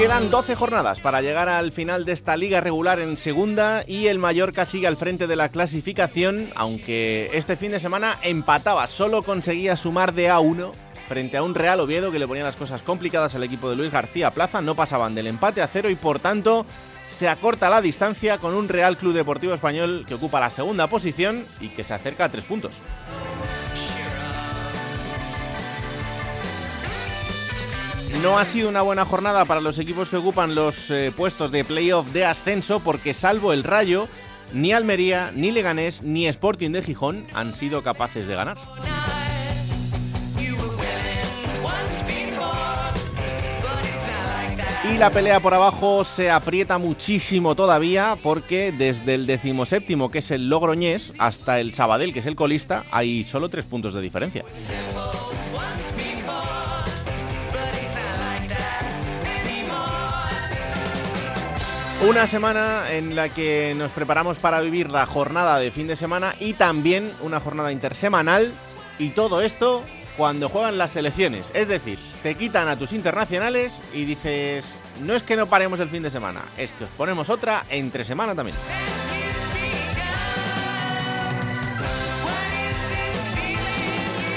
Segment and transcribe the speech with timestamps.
[0.00, 4.18] Quedan 12 jornadas para llegar al final de esta liga regular en segunda y el
[4.18, 9.76] Mallorca sigue al frente de la clasificación, aunque este fin de semana empataba, solo conseguía
[9.76, 10.72] sumar de A1
[11.06, 13.92] frente a un Real Oviedo que le ponía las cosas complicadas al equipo de Luis
[13.92, 16.64] García Plaza, no pasaban del empate a cero y por tanto
[17.10, 21.44] se acorta la distancia con un Real Club Deportivo Español que ocupa la segunda posición
[21.60, 22.72] y que se acerca a tres puntos.
[28.18, 31.64] No ha sido una buena jornada para los equipos que ocupan los eh, puestos de
[31.64, 34.08] playoff de ascenso porque salvo el Rayo,
[34.52, 38.58] ni Almería, ni Leganés, ni Sporting de Gijón han sido capaces de ganar.
[44.92, 50.30] Y la pelea por abajo se aprieta muchísimo todavía porque desde el decimoséptimo, que es
[50.32, 54.44] el Logroñés, hasta el Sabadell, que es el colista, hay solo tres puntos de diferencia.
[62.08, 66.34] Una semana en la que nos preparamos para vivir la jornada de fin de semana
[66.40, 68.50] y también una jornada intersemanal.
[68.98, 69.84] Y todo esto
[70.16, 71.50] cuando juegan las selecciones.
[71.54, 75.90] Es decir, te quitan a tus internacionales y dices, no es que no paremos el
[75.90, 78.56] fin de semana, es que os ponemos otra entre semana también.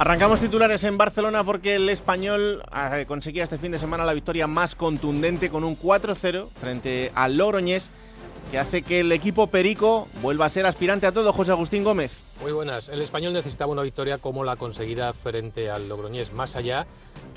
[0.00, 4.46] Arrancamos titulares en Barcelona porque el español eh, conseguía este fin de semana la victoria
[4.46, 7.90] más contundente con un 4-0 frente al Logroñés
[8.50, 12.24] que hace que el equipo Perico vuelva a ser aspirante a todo, José Agustín Gómez.
[12.42, 12.88] Muy buenas.
[12.88, 16.32] El español necesitaba una victoria como la conseguida frente al Logroñés.
[16.32, 16.86] Más allá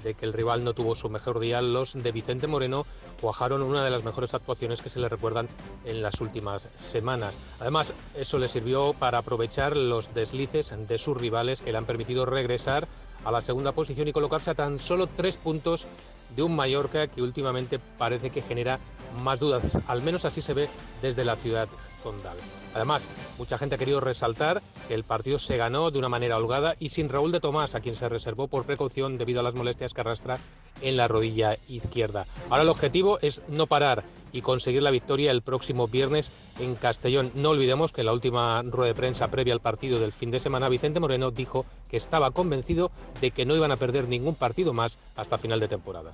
[0.03, 2.88] de que el rival no tuvo su mejor día, los de Vicente Moreno
[3.22, 5.47] cuajaron una de las mejores actuaciones que se le recuerdan
[5.85, 7.40] en las últimas semanas.
[7.59, 12.25] Además, eso le sirvió para aprovechar los deslices de sus rivales que le han permitido
[12.25, 12.88] regresar
[13.25, 15.88] a la segunda posición y colocarse a tan solo tres puntos
[16.35, 18.79] de un Mallorca que últimamente parece que genera
[19.22, 20.69] más dudas, al menos así se ve
[21.01, 21.67] desde la ciudad
[22.01, 22.38] condal.
[22.73, 23.07] Además,
[23.38, 26.89] mucha gente ha querido resaltar que el partido se ganó de una manera holgada y
[26.89, 30.01] sin Raúl de Tomás, a quien se reservó por precaución debido a las molestias que
[30.01, 30.38] arrastra
[30.81, 32.25] en la rodilla izquierda.
[32.50, 37.31] Ahora el objetivo es no parar y conseguir la victoria el próximo viernes en Castellón.
[37.35, 40.39] No olvidemos que en la última rueda de prensa previa al partido del fin de
[40.39, 42.91] semana, Vicente Moreno dijo que estaba convencido
[43.22, 46.12] de que no iban a perder ningún partido más hasta final de temporada.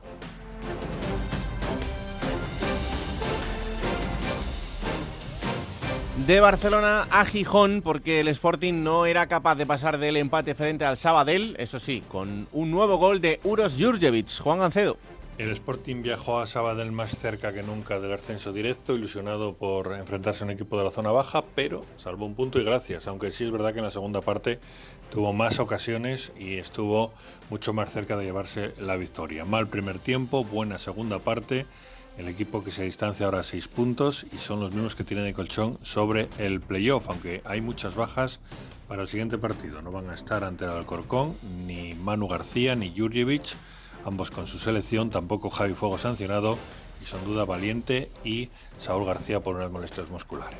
[6.25, 10.85] De Barcelona a Gijón porque el Sporting no era capaz de pasar del empate frente
[10.85, 14.39] al Sabadell, eso sí, con un nuevo gol de Uros Jurjevic.
[14.39, 14.97] Juan Gancedo.
[15.37, 20.43] El Sporting viajó a Sabadell más cerca que nunca del ascenso directo, ilusionado por enfrentarse
[20.43, 23.45] a un equipo de la zona baja, pero salvó un punto y gracias, aunque sí
[23.45, 24.59] es verdad que en la segunda parte
[25.09, 27.13] tuvo más ocasiones y estuvo
[27.49, 29.45] mucho más cerca de llevarse la victoria.
[29.45, 31.65] Mal primer tiempo, buena segunda parte
[32.19, 35.25] el equipo que se distancia ahora a seis puntos y son los mismos que tienen
[35.25, 38.41] de colchón sobre el playoff, aunque hay muchas bajas
[38.89, 39.81] para el siguiente partido.
[39.81, 41.35] No van a estar ante el Alcorcón
[41.65, 43.55] ni Manu García ni Jurjevic,
[44.03, 46.57] ambos con su selección, tampoco Javi Fuego sancionado
[47.01, 50.59] y son duda Valiente y Saúl García por unas molestias musculares.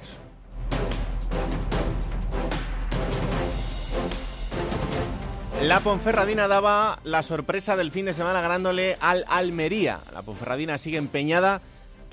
[5.64, 10.00] La Ponferradina daba la sorpresa del fin de semana ganándole al Almería.
[10.14, 11.62] La Ponferradina sigue empeñada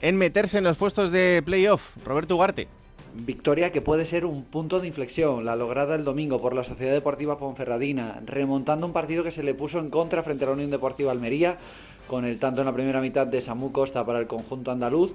[0.00, 1.96] en meterse en los puestos de playoff.
[2.04, 2.66] Roberto Ugarte.
[3.14, 6.92] Victoria que puede ser un punto de inflexión, la lograda el domingo por la Sociedad
[6.92, 10.72] Deportiva Ponferradina, remontando un partido que se le puso en contra frente a la Unión
[10.72, 11.56] Deportiva Almería,
[12.08, 15.14] con el tanto en la primera mitad de Samu Costa para el conjunto andaluz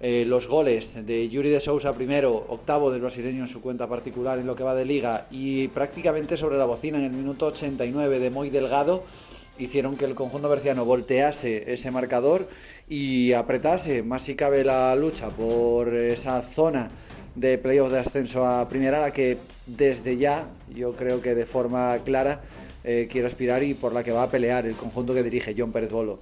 [0.00, 4.38] eh, los goles de Yuri de Sousa primero, octavo del brasileño en su cuenta particular
[4.38, 8.18] en lo que va de liga y prácticamente sobre la bocina en el minuto 89
[8.18, 9.04] de Moy Delgado
[9.58, 12.48] hicieron que el conjunto berciano voltease ese marcador
[12.88, 16.90] y apretase más si cabe la lucha por esa zona
[17.34, 19.36] de playoff de ascenso a primera, la que
[19.66, 22.40] desde ya yo creo que de forma clara
[22.84, 25.72] eh, quiere aspirar y por la que va a pelear el conjunto que dirige John
[25.72, 26.18] Pérez Bolo.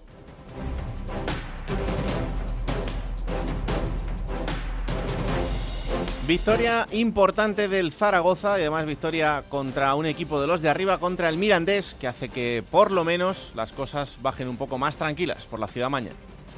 [6.28, 11.30] Victoria importante del Zaragoza y además victoria contra un equipo de los de arriba, contra
[11.30, 15.46] el Mirandés, que hace que por lo menos las cosas bajen un poco más tranquilas
[15.46, 16.16] por la ciudad mañana.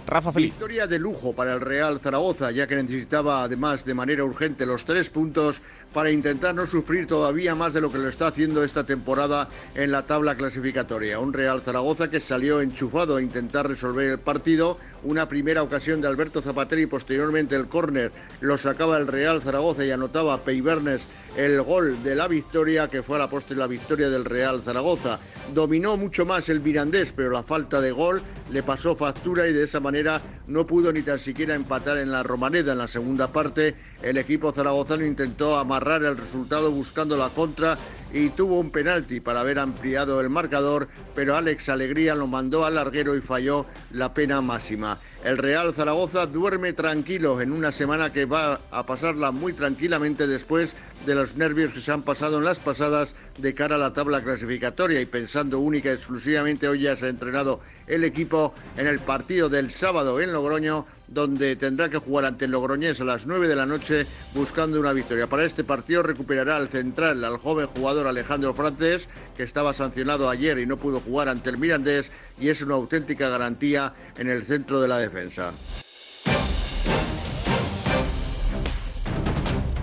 [0.08, 0.32] Rafa.
[0.32, 4.84] Victoria de lujo para el Real Zaragoza, ya que necesitaba además de manera urgente los
[4.84, 5.62] tres puntos
[5.92, 9.90] para intentar no sufrir todavía más de lo que lo está haciendo esta temporada en
[9.90, 11.18] la tabla clasificatoria.
[11.18, 14.78] Un Real Zaragoza que salió enchufado a intentar resolver el partido.
[15.02, 19.84] Una primera ocasión de Alberto Zapatero y posteriormente el córner lo sacaba el Real Zaragoza
[19.84, 21.06] y anotaba Peibernes
[21.36, 25.18] el gol de la victoria, que fue a la postre la victoria del Real Zaragoza.
[25.54, 28.20] Dominó mucho más el Mirandés, pero la falta de gol
[28.50, 32.22] le pasó factura y de esa manera no pudo ni tan siquiera empatar en la
[32.22, 32.72] Romaneda.
[32.72, 37.78] En la segunda parte, el equipo zaragozano intentó amarrar el resultado buscando la contra
[38.12, 42.74] y tuvo un penalti para haber ampliado el marcador, pero Alex Alegría lo mandó al
[42.74, 44.98] larguero y falló la pena máxima.
[45.24, 50.76] El Real Zaragoza duerme tranquilo en una semana que va a pasarla muy tranquilamente después
[51.06, 54.22] de los nervios que se han pasado en las pasadas de cara a la tabla
[54.22, 58.98] clasificatoria y pensando única y exclusivamente hoy ya se ha entrenado el equipo en el
[58.98, 63.48] partido del sábado en Logroño donde tendrá que jugar ante el Logroñés a las 9
[63.48, 65.28] de la noche buscando una victoria.
[65.28, 70.58] Para este partido recuperará al central, al joven jugador Alejandro Francés, que estaba sancionado ayer
[70.58, 72.10] y no pudo jugar ante el Mirandés,
[72.40, 75.52] y es una auténtica garantía en el centro de la defensa.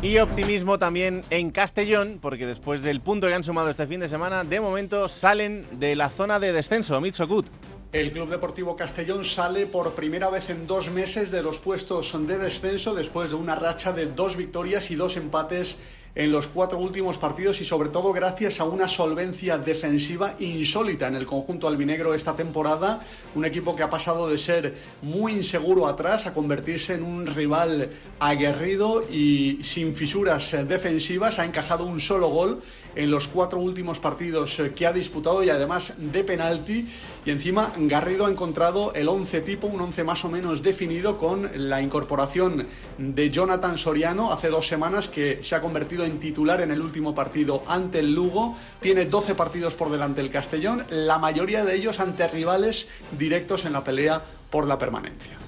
[0.02, 4.08] Y optimismo también en Castellón, porque después del punto que han sumado este fin de
[4.08, 7.02] semana, de momento salen de la zona de descenso.
[7.02, 7.48] Mitzokut.
[7.94, 12.38] El Club Deportivo Castellón sale por primera vez en dos meses de los puestos de
[12.38, 15.78] descenso después de una racha de dos victorias y dos empates
[16.14, 21.16] en los cuatro últimos partidos y sobre todo gracias a una solvencia defensiva insólita en
[21.16, 23.02] el conjunto albinegro esta temporada.
[23.36, 27.92] Un equipo que ha pasado de ser muy inseguro atrás a convertirse en un rival
[28.20, 31.40] aguerrido y sin fisuras defensivas.
[31.40, 32.62] Ha encajado un solo gol
[32.98, 36.88] en los cuatro últimos partidos eh, que ha disputado y además de penalti.
[37.26, 41.50] Y encima Garrido ha encontrado el 11 tipo, un 11 más o menos definido con
[41.70, 42.68] la incorporación
[42.98, 47.14] de Jonathan Soriano hace dos semanas que se ha convertido en titular en el último
[47.14, 48.56] partido ante el Lugo.
[48.82, 53.74] Tiene 12 partidos por delante el Castellón, la mayoría de ellos ante rivales directos en
[53.74, 55.47] la pelea por la permanencia.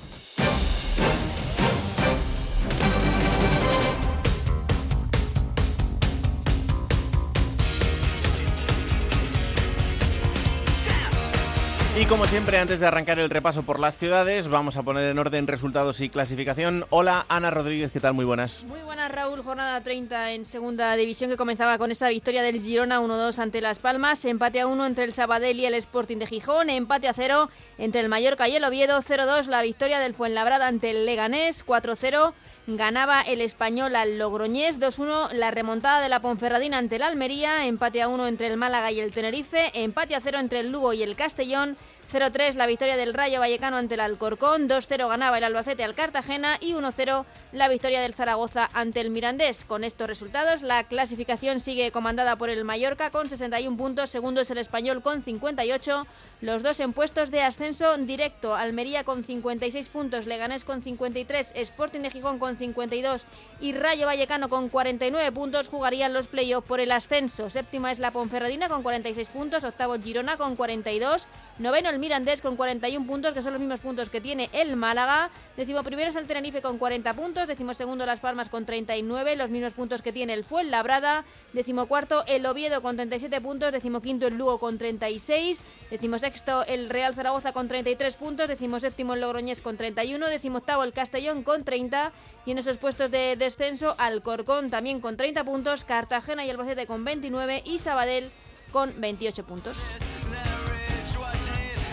[12.09, 15.45] Como siempre, antes de arrancar el repaso por las ciudades, vamos a poner en orden
[15.45, 16.87] resultados y clasificación.
[16.89, 18.15] Hola, Ana Rodríguez, ¿qué tal?
[18.15, 18.63] Muy buenas.
[18.63, 19.43] Muy buenas, Raúl.
[19.43, 23.77] Jornada 30 en segunda división que comenzaba con esa victoria del Girona 1-2 ante Las
[23.77, 27.47] Palmas, empate a 1 entre el Sabadell y el Sporting de Gijón, empate a 0
[27.77, 32.33] entre el Mallorca y el Oviedo, 0-2 la victoria del Fuenlabrada ante el Leganés, 4-0
[32.67, 38.01] ganaba el español al Logroñés, 2-1 la remontada de la Ponferradina ante el Almería, empate
[38.01, 41.03] a 1 entre el Málaga y el Tenerife, empate a 0 entre el Lugo y
[41.03, 41.77] el Castellón,
[42.11, 46.57] 0-3 la victoria del Rayo Vallecano ante el Alcorcón, 2-0 ganaba el Albacete al Cartagena.
[46.59, 49.65] Y 1-0 la victoria del Zaragoza ante el Mirandés.
[49.65, 54.51] Con estos resultados, la clasificación sigue comandada por el Mallorca con 61 puntos, segundo es
[54.51, 56.07] el Español con 58,
[56.41, 62.01] los dos en puestos de ascenso directo, Almería con 56 puntos, Leganés con 53, Sporting
[62.01, 63.25] de Gijón con 52
[63.59, 67.49] y Rayo Vallecano con 49 puntos jugarían los playoffs por el ascenso.
[67.49, 71.27] Séptima es la Ponferradina con 46 puntos, octavo Girona con 42,
[71.59, 75.29] noveno el Mirandés con 41 puntos, que son los mismos puntos que tiene el Málaga.
[75.57, 77.47] Décimo primero es el Tenerife con 40 puntos.
[77.47, 81.25] Décimo segundo Las Palmas con 39, los mismos puntos que tiene el Fuenlabrada.
[81.53, 83.71] Décimo cuarto el Oviedo con 37 puntos.
[83.71, 85.63] Décimo quinto el Lugo con 36.
[85.91, 88.47] Décimo sexto el Real Zaragoza con 33 puntos.
[88.47, 90.27] Décimo séptimo el Logroñés con 31.
[90.27, 92.11] Décimo octavo el Castellón con 30.
[92.45, 95.83] Y en esos puestos de descenso Alcorcón también con 30 puntos.
[95.83, 97.63] Cartagena y Albacete con 29.
[97.65, 98.31] Y Sabadell
[98.71, 99.77] con 28 puntos.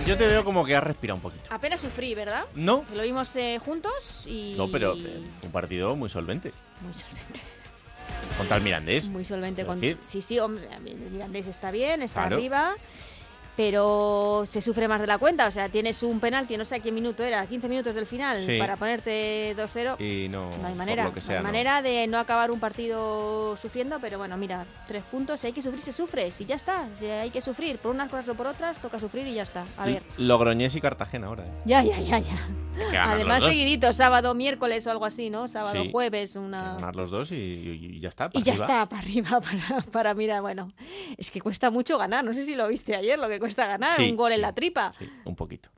[0.05, 1.45] Yo te veo como que has respirado un poquito.
[1.51, 2.45] Apenas sufrí, ¿verdad?
[2.55, 2.85] No.
[2.95, 4.55] Lo vimos eh, juntos y...
[4.57, 6.53] No, pero eh, un partido muy solvente.
[6.81, 7.41] Muy solvente.
[8.39, 9.09] Contra el Mirandés.
[9.09, 9.65] Muy solvente.
[9.65, 9.81] Con...
[9.81, 9.99] decir.
[10.03, 12.37] Sí, sí, hombre, el Mirandés está bien, está Claro.
[12.37, 12.77] arriba.
[13.57, 15.47] Pero se sufre más de la cuenta.
[15.47, 18.37] O sea, tienes un penalti, no sé a qué minuto era, 15 minutos del final,
[18.45, 18.59] Sí.
[18.59, 19.97] para ponerte 2-0.
[20.01, 21.43] Y no, No hay manera, sea, no hay no.
[21.43, 25.63] manera de no acabar un partido sufriendo, pero bueno, mira, tres puntos, si hay que
[25.63, 28.47] sufrir, se sufre, si ya está, si hay que sufrir por unas cosas o por
[28.47, 29.65] otras, toca sufrir y ya está.
[29.79, 31.45] A ver, Logroñés y Cartagena ahora.
[31.47, 31.51] ¿eh?
[31.65, 32.37] ya, ya, ya, ya.
[33.11, 35.49] Además, seguidito, sábado, miércoles o algo así, ¿no?
[35.49, 35.89] Sábado, Sí.
[35.91, 36.75] jueves, una...
[36.75, 38.29] Ganar los dos y, y- y ya está.
[38.35, 40.73] Y ya está, para arriba, para, para mirar, bueno,
[41.17, 43.97] es que cuesta mucho ganar, no sé si lo viste ayer, lo que cuesta ganar,
[43.97, 44.93] Sí, un gol en la tripa.
[44.99, 45.71] Sí, un poquito.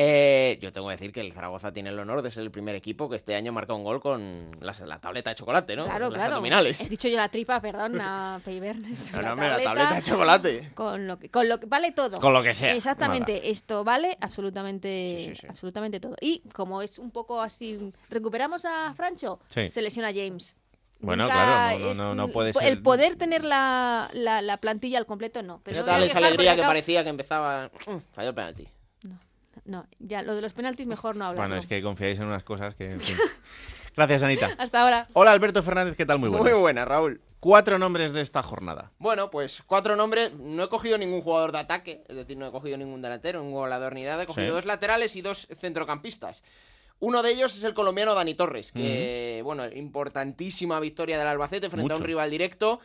[0.00, 2.74] Eh, yo tengo que decir que el Zaragoza tiene el honor de ser el primer
[2.76, 5.86] equipo que este año marca un gol con las- la, tableta de chocolate, ¿no?
[5.86, 6.34] Claro, Las claro.
[6.34, 6.80] abdominales.
[6.82, 9.10] He dicho yo la tripa, perdón, a Peibernes.
[9.12, 10.70] No, no, hombre, la tableta de chocolate.
[10.74, 12.20] Con lo que, con lo que vale todo.
[12.20, 12.74] Con lo que sea.
[12.74, 15.46] Exactamente, esto vale absolutamente, Sí, sí, sí.
[15.48, 16.14] absolutamente todo.
[16.20, 19.68] Y como es un poco así, recuperamos a Francho, Sí.
[19.68, 20.54] se lesiona James.
[21.00, 22.82] Bueno, Nunca claro, no, no, no, no puede El ser.
[22.82, 25.60] poder tener la, la, la plantilla al completo, no.
[25.62, 27.70] Pero Esa no me voy a tal esa alegría que acabo- parecía que empezaba.
[27.86, 28.68] Mm, Falló el penalti.
[29.64, 31.46] No, ya lo de los penaltis mejor no hablar.
[31.46, 32.92] Bueno, es que confiáis en unas cosas que.
[32.92, 33.16] en fin.
[33.96, 34.50] Gracias, Anita.
[34.58, 35.08] Hasta ahora.
[35.12, 36.18] Hola, Alberto Fernández, ¿qué tal?
[36.18, 36.50] Muy buenas.
[36.52, 37.20] Muy buena, Raúl.
[37.40, 38.90] Cuatro nombres de esta jornada.
[38.98, 40.32] Bueno, pues cuatro nombres.
[40.34, 43.54] No he cogido ningún jugador de ataque, es decir, no he cogido ningún delantero, ningún
[43.60, 44.24] goleador ni nada.
[44.24, 44.52] He cogido Sí.
[44.52, 46.42] dos laterales y dos centrocampistas.
[47.00, 51.92] Uno de ellos es el colombiano Dani Torres, que, bueno, importantísima victoria del Albacete frente
[51.92, 52.80] a un rival directo.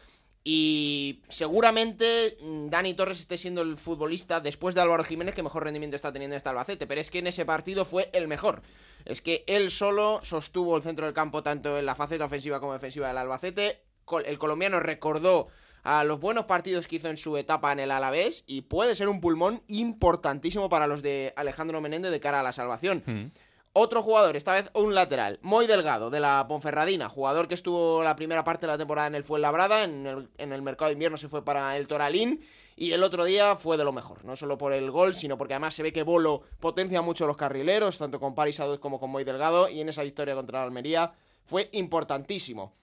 [0.46, 5.63] Y seguramente mm, Dani Torres esté siendo el futbolista después de Álvaro Jiménez que mejor
[5.63, 6.86] rendimiento está teniendo este Albacete.
[6.86, 8.62] Pero es que en ese partido fue el mejor.
[9.05, 12.74] Es que él solo sostuvo el centro del campo tanto en la faceta ofensiva como
[12.74, 13.84] defensiva del Albacete.
[14.25, 15.48] El colombiano recordó
[15.84, 19.10] a los buenos partidos que hizo en su etapa en el Alavés y puede ser
[19.10, 23.32] un pulmón importantísimo para los de Alejandro Menéndez de cara a la salvación.
[23.75, 28.15] Otro jugador, esta vez un lateral, muy delgado, de la Ponferradina, jugador que estuvo la
[28.15, 31.44] primera parte de la temporada en el Fuenlabrada, en el, mercado de invierno se fue
[31.44, 34.92] para el Toralín, y el otro día fue de lo mejor, no solo por el
[34.92, 38.60] gol, sino porque además se ve que Bolo potencia mucho los carrileros, tanto con Paris
[38.60, 41.13] Aduz como con Moy Delgado, y en esa victoria contra la Almería
[41.44, 42.75] fue importantísimo.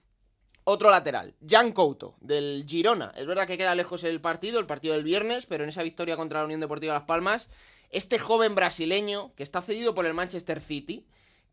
[0.65, 3.13] Otro lateral, Jan Couto, del Girona.
[3.15, 6.17] Es verdad que queda lejos el partido, el partido del viernes, pero en esa victoria
[6.17, 7.49] contra la Unión Deportiva Las Palmas,
[7.91, 11.05] este joven brasileño, que está cedido por el Manchester City,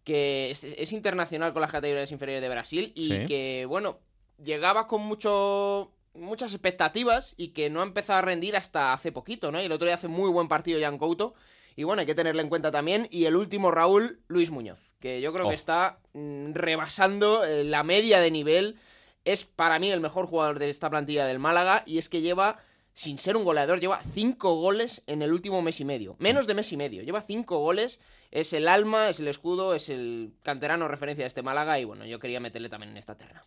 [0.04, 3.26] que es, es internacional con las categorías inferiores de Brasil, y Sí.
[3.26, 4.00] que, bueno,
[4.42, 9.52] llegaba con mucho muchas expectativas y que no ha empezado a rendir hasta hace poquito,
[9.52, 9.60] ¿no?
[9.62, 11.34] Y el otro día hace muy buen partido Jan Couto.
[11.76, 13.06] Y bueno, hay que tenerle en cuenta también.
[13.12, 15.48] Y el último, Raúl, Luis Muñoz, que yo creo Oh.
[15.50, 18.80] que está mm, rebasando eh, la media de nivel.
[19.24, 21.84] Es para mí el mejor jugador de esta plantilla del Málaga.
[21.86, 22.58] Y es que lleva,
[22.98, 26.16] sin ser un goleador, lleva cinco goles en el último mes y medio.
[26.18, 27.04] Menos de mes y medio.
[27.04, 28.00] Lleva cinco goles.
[28.30, 31.78] Es el alma, es el escudo, es el canterano referencia de este Málaga.
[31.80, 33.42] Y bueno, yo quería meterle también en esta terna.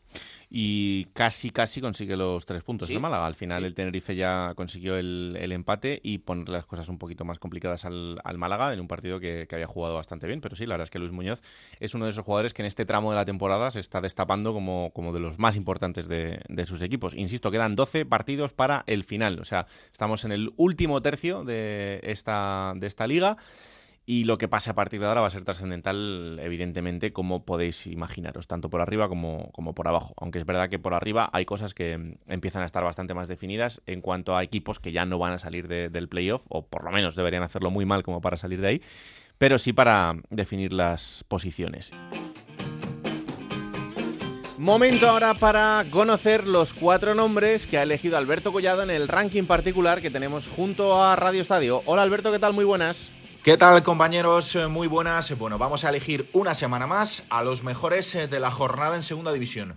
[0.49, 2.95] Y casi, casi consigue los tres puntos Sí.
[2.95, 3.27] el Málaga.
[3.27, 3.67] Al final Sí.
[3.67, 7.85] el Tenerife ya consiguió el, el empate y poner las cosas un poquito más complicadas
[7.85, 10.41] al, al Málaga en un partido que, que había jugado bastante bien.
[10.41, 11.41] Pero sí, la verdad es que Luis Muñoz
[11.79, 14.51] es uno de esos jugadores que en este tramo de la temporada se está destapando
[14.51, 17.13] como, como de los más importantes de, de sus equipos.
[17.13, 19.39] Insisto, quedan 12 partidos para el final.
[19.39, 23.37] O sea, estamos en el último tercio de esta, de esta liga.
[24.05, 27.85] Y lo que pase a partir de ahora va a ser trascendental, evidentemente, como podéis
[27.85, 30.13] imaginaros, tanto por arriba como, como por abajo.
[30.17, 33.27] Aunque es verdad que por arriba hay cosas que mm, empiezan a estar bastante más
[33.27, 36.65] definidas en cuanto a equipos que ya no van a salir de- del playoff, o
[36.65, 38.81] por lo menos deberían hacerlo muy mal como para salir de ahí,
[39.37, 41.91] pero sí para definir las posiciones.
[44.57, 49.43] Momento ahora para conocer los cuatro nombres que ha elegido Alberto Collado en el ranking
[49.45, 51.81] particular que tenemos junto a Radio Estadio.
[51.85, 52.53] Hola Alberto, ¿qué tal?
[52.53, 53.11] Muy buenas.
[53.43, 54.55] ¿Qué tal compañeros?
[54.55, 55.35] Eh, Muy buenas.
[55.35, 59.01] Bueno, vamos a elegir una semana más a los mejores eh, de la jornada en
[59.01, 59.73] Segunda División.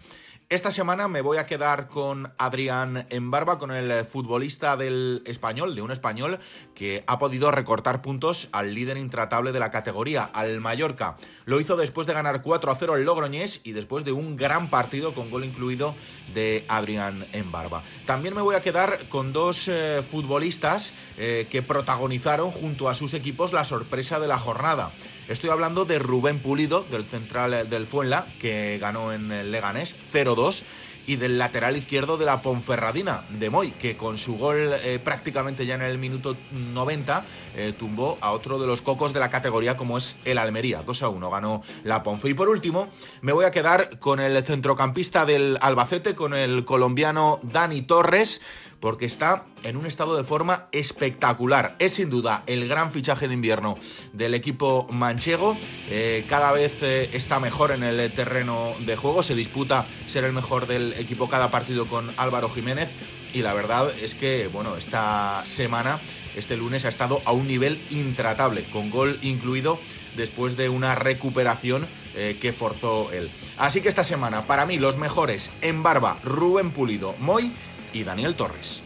[0.51, 5.81] Esta semana me voy a quedar con Adrián Embarba, con el futbolista del español, de
[5.81, 6.39] un español
[6.75, 11.17] que ha podido recortar puntos al líder intratable de la categoría, al Mallorca.
[11.47, 14.69] Lo hizo después de ganar 4 a 0 el Logroñés y después de un gran
[14.69, 15.95] partido con gol incluido
[16.35, 17.83] de Adrián Embarba.
[18.05, 23.15] También me voy a quedar con dos eh, futbolistas eh, que protagonizaron junto a sus
[23.15, 24.93] equipos la sorpresa de la jornada.
[25.27, 29.97] Estoy hablando de Rubén Pulido, del central eh, del Fuenla, que ganó en el Leganés
[30.13, 30.65] 0-2,
[31.07, 35.67] y del lateral izquierdo de la Ponferradina, de Moy, que con su gol eh, prácticamente
[35.67, 36.37] ya en el minuto
[36.73, 37.25] 90
[37.57, 40.85] eh, tumbó a otro de los cocos de la categoría como es el Almería.
[40.85, 42.31] 2-1 ganó la Ponfe.
[42.31, 42.89] Y por último,
[43.21, 48.41] me voy a quedar con el centrocampista del Albacete, con el colombiano Dani Torres,
[48.85, 51.75] porque está en un estado de forma espectacular.
[51.79, 53.79] Es sin duda el gran fichaje de invierno
[54.13, 55.57] del equipo manchego.
[55.89, 59.23] Eh, cada vez eh, está mejor en el terreno de juego.
[59.23, 62.91] Se disputa ser el mejor del equipo cada partido con Álvaro Jiménez
[63.33, 65.99] y la verdad es que, bueno, esta semana,
[66.37, 69.79] este lunes ha estado a un nivel intratable, con gol incluido
[70.15, 71.87] después de una recuperación
[72.17, 73.31] eh, que forzó él.
[73.57, 77.51] Así que esta semana, para mí, los mejores en barba, Rubén Pulido, Moy
[77.95, 78.83] y Daniel Torres.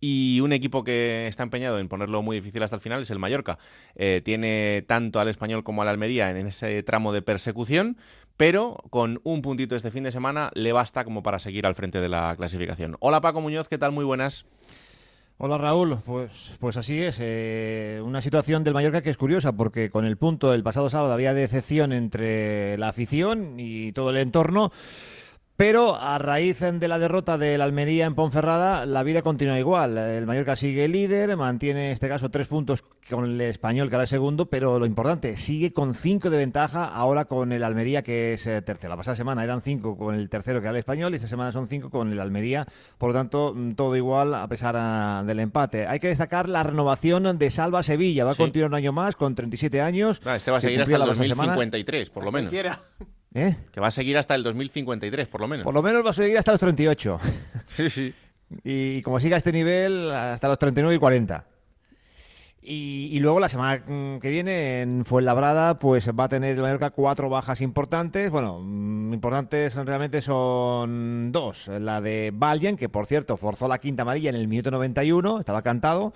[0.00, 3.18] Y un equipo que está empeñado en ponerlo muy difícil hasta el final es el
[3.18, 3.58] Mallorca.
[3.94, 7.96] Eh, tiene tanto al español como al Almería en ese tramo de persecución,
[8.36, 12.00] pero con un puntito este fin de semana le basta como para seguir al frente
[12.00, 12.96] de la clasificación.
[13.00, 13.92] Hola Paco Muñoz, ¿qué tal?
[13.92, 14.46] Muy buenas.
[15.36, 17.18] Hola Raúl, pues, pues así es.
[17.20, 21.12] Eh, una situación del Mallorca que es curiosa porque con el punto del pasado sábado
[21.12, 24.72] había decepción entre la afición y todo el entorno.
[25.58, 29.98] Pero a raíz de la derrota del Almería en Ponferrada, la vida continúa igual.
[29.98, 34.04] El Mallorca sigue líder, mantiene en este caso tres puntos con el español, que ahora
[34.04, 38.34] es segundo, pero lo importante, sigue con cinco de ventaja ahora con el Almería, que
[38.34, 38.90] es eh, tercero.
[38.90, 41.50] La pasada semana eran cinco con el tercero, que era el español, y esta semana
[41.50, 42.64] son cinco con el Almería.
[42.96, 45.88] Por lo tanto, mm, todo igual a pesar ah, del empate.
[45.88, 48.24] Hay que destacar la renovación de Salva Sevilla.
[48.24, 50.22] Va a continuar un año más con 37 años.
[50.24, 52.52] Ah, este va a seguir hasta el 2053, por lo menos.
[53.34, 53.56] ¿Eh?
[53.72, 55.64] Que va a seguir hasta el 2053, por lo menos.
[55.64, 57.18] Por lo menos va a seguir hasta los 38.
[57.76, 58.14] sí, sí.
[58.64, 61.44] Y como siga este nivel, hasta los 39 y 40.
[62.70, 66.90] Y, luego la semana mm, que viene en Fuenlabrada pues va a tener el Mallorca
[66.90, 68.30] cuatro bajas importantes.
[68.30, 71.68] Bueno, mm, importantes realmente son dos.
[71.68, 75.62] La de Valjen, que por cierto forzó la quinta amarilla en el minuto 91, estaba
[75.62, 76.12] cantado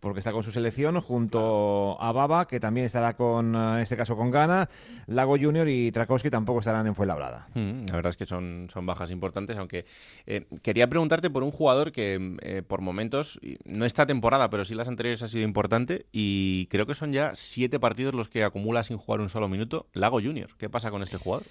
[0.00, 4.18] porque está con su selección, junto a Baba, que también estará con, en este caso
[4.18, 4.68] con Gana,
[5.06, 7.48] Lago Junior y Trakowski tampoco estarán en Fuenlabrada.
[7.54, 9.86] Mm, la verdad es que son, son bajas importantes, aunque
[10.26, 14.74] eh, quería preguntarte por un jugador que eh, por momentos, no esta temporada, pero sí
[14.74, 18.84] las anteriores ha sido importante y creo que son ya siete partidos los que acumula
[18.84, 20.50] sin jugar un solo minuto, Lago Junior.
[20.58, 21.44] ¿Qué pasa con este jugador?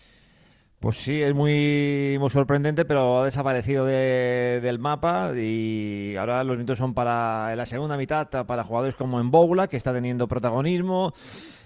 [0.83, 6.77] Pues sí, es muy, muy sorprendente, pero ha desaparecido del mapa y ahora los minutos
[6.77, 9.31] son para la segunda mitad para jugadores como en
[9.69, 11.13] que está teniendo protagonismo.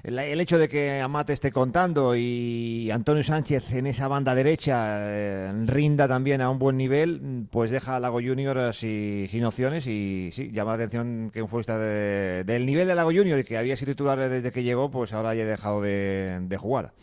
[0.04, 5.52] El, hecho de que Amate esté contando y Antonio Sánchez en esa banda derecha eh,
[5.66, 10.52] rinda también a un buen nivel, pues deja a Lago Junior sin opciones y sí,
[10.52, 13.94] llama la atención que un futbolista del nivel de Lago Junior y que había sido
[13.94, 16.94] titular desde que llegó, pues ahora haya dejado de jugar.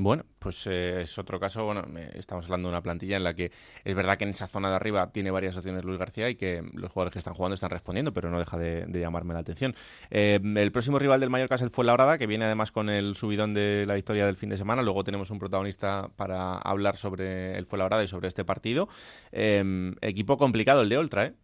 [0.00, 1.64] Bueno, pues eh, es otro caso.
[1.64, 1.84] Bueno,
[2.14, 3.50] estamos hablando de una plantilla en la que
[3.84, 6.62] es verdad que en esa zona de arriba tiene varias opciones Luis García y que
[6.72, 9.74] los jugadores que están jugando están respondiendo, pero no deja de, llamarme la atención.
[10.10, 13.54] Eh, el próximo rival del Mallorca es el Fuenlabrada, que viene además con el subidón
[13.54, 14.82] de la victoria del fin de semana.
[14.82, 18.88] Luego tenemos un protagonista para hablar sobre el Fuenlabrada y sobre este partido.
[19.32, 21.34] Eh, equipo complicado el de Oltra, ¿eh?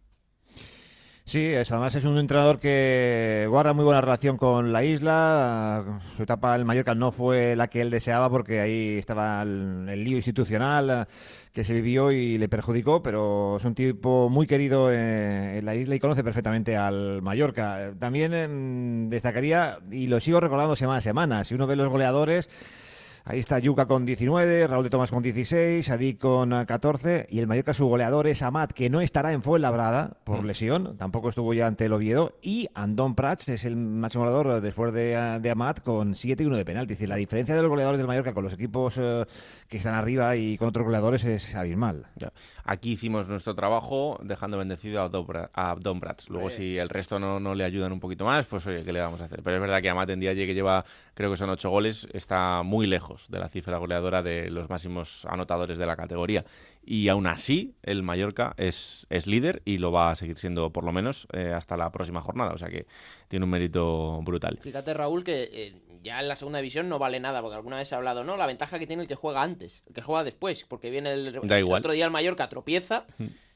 [1.27, 5.99] Sí, además es un entrenador que guarda muy buena relación con la isla.
[6.15, 10.17] Su etapa en Mallorca no fue la que él deseaba porque ahí estaba el, lío
[10.17, 11.07] institucional
[11.51, 15.95] que se vivió y le perjudicó, pero es un tipo muy querido en la isla
[15.95, 17.93] y conoce perfectamente al Mallorca.
[17.97, 22.49] También em, destacaría, y lo sigo recordando semana a semana, si uno ve los goleadores
[23.27, 27.39] Ahí está Yuca con 19, Raúl de Tomás con 16, Adí con 14 eh, y
[27.39, 30.45] el Mallorca su goleador es Amat, que no estará en Fuenlabrada por mm.
[30.45, 34.93] lesión, tampoco estuvo ya ante el Oviedo y Andón Prats es el máximo goleador después
[34.93, 35.15] de,
[35.51, 36.93] Amat con 7 y 1 de penalti.
[36.93, 39.25] Es decir, la diferencia de los goleadores del Mallorca con los equipos eh,
[39.67, 42.05] que están arriba y con otros goleadores es abismal.
[42.63, 46.29] Aquí hicimos nuestro trabajo dejando bendecido a, Don, Prats.
[46.29, 49.01] Luego si el resto no, no, le ayudan un poquito más, pues oye, ¿qué le
[49.01, 49.41] vamos a hacer?
[49.41, 50.85] Pero es verdad que Amat en día que lleva,
[51.15, 55.25] creo que son 8 goles, está muy lejos de la cifra goleadora de los máximos
[55.25, 56.45] anotadores de la categoría.
[56.83, 60.83] Y aún así, el Mallorca es, es líder y lo va a seguir siendo por
[60.83, 62.53] lo menos eh, hasta la próxima jornada.
[62.53, 62.85] O sea que
[63.27, 64.59] tiene un mérito brutal.
[64.61, 65.73] Fíjate, Raúl, que eh,
[66.03, 68.37] ya en la segunda división no vale nada, porque alguna vez ha hablado, ¿no?
[68.37, 71.37] La ventaja que tiene el que juega antes, el que juega después, porque viene el,
[71.37, 73.05] otro día el Mallorca tropieza.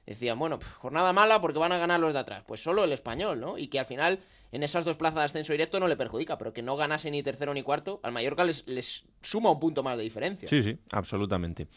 [0.06, 2.44] Decían, bueno, jornada mala porque van a ganar los de atrás.
[2.48, 3.58] Pues solo el español, ¿no?
[3.58, 4.20] Y que al final
[4.52, 7.22] en esas dos plazas de ascenso directo no le perjudica, pero que no ganase ni
[7.22, 10.50] tercero ni cuarto, al Mallorca les, les suma un punto más de diferencia.
[10.50, 11.68] Sí, sí, absolutamente.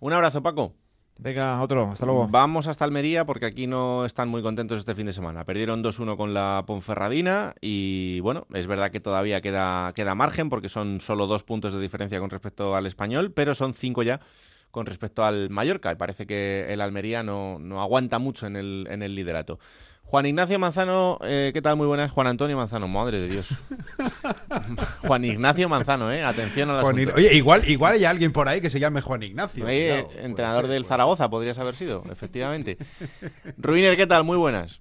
[0.00, 0.74] Un abrazo, Paco.
[1.18, 2.26] Venga, otro, hasta luego.
[2.28, 5.44] Vamos hasta Almería porque aquí no están muy contentos este fin de semana.
[5.44, 10.68] Perdieron 2-1 con la Ponferradina y bueno, es verdad que todavía queda, queda margen porque
[10.68, 14.20] son solo dos puntos de diferencia con respecto al español, pero son cinco ya
[14.72, 18.88] con respecto al Mallorca y parece que el Almería no, no aguanta mucho en el,
[18.90, 19.60] en el liderato.
[20.04, 21.76] Juan Ignacio Manzano, eh, ¿qué tal?
[21.76, 22.10] Muy buenas.
[22.10, 23.54] Juan Antonio Manzano, madre de Dios.
[25.06, 26.24] Juan Ignacio Manzano, ¿eh?
[26.24, 29.68] Atención a la Oye, igual, igual hay alguien por ahí que se llame Juan Ignacio.
[29.68, 32.78] entrenador del Zaragoza podrías haber sido, efectivamente.
[33.56, 34.24] Ruiner, ¿qué tal?
[34.24, 34.80] Muy buenas.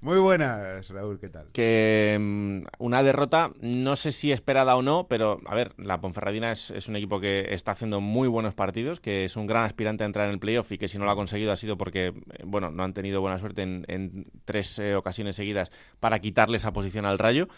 [0.00, 1.48] Muy buenas, Raúl, ¿qué tal?
[1.52, 6.52] Que mm, una derrota, no sé si esperada o no, pero a ver, la Ponferradina
[6.52, 10.06] es, un equipo que está haciendo muy buenos partidos, que es un gran aspirante a
[10.06, 12.42] entrar en el playoff y que si no lo ha conseguido ha sido porque, eh,
[12.44, 16.72] bueno, no han tenido buena suerte en, en tres eh, ocasiones seguidas para quitarle esa
[16.72, 17.48] posición al Rayo,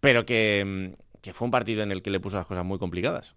[0.00, 2.78] pero que, mm, que fue un partido en el que le puso las cosas muy
[2.78, 3.34] complicadas.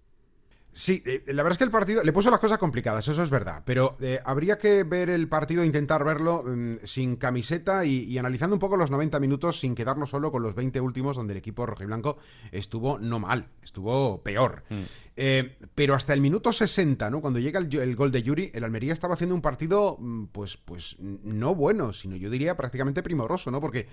[0.73, 3.31] Sí, eh, la verdad es que el partido le puso las cosas complicadas, eso es
[3.31, 8.19] verdad, pero eh, habría que ver el partido, intentar verlo mm, sin camiseta y, y,
[8.19, 11.39] analizando un poco los 90 minutos sin quedarnos solo con los 20 últimos donde el
[11.39, 12.17] equipo rojiblanco
[12.51, 14.65] estuvo no mal, estuvo peor.
[14.69, 14.75] Mm.
[15.15, 17.21] Eh, pero hasta el minuto 60, ¿no?
[17.21, 20.57] Cuando llega el, el, gol de Yuri, el Almería estaba haciendo un partido, mm, pues,
[20.57, 23.59] pues no bueno, sino yo diría prácticamente primoroso, ¿no?
[23.59, 23.87] Porque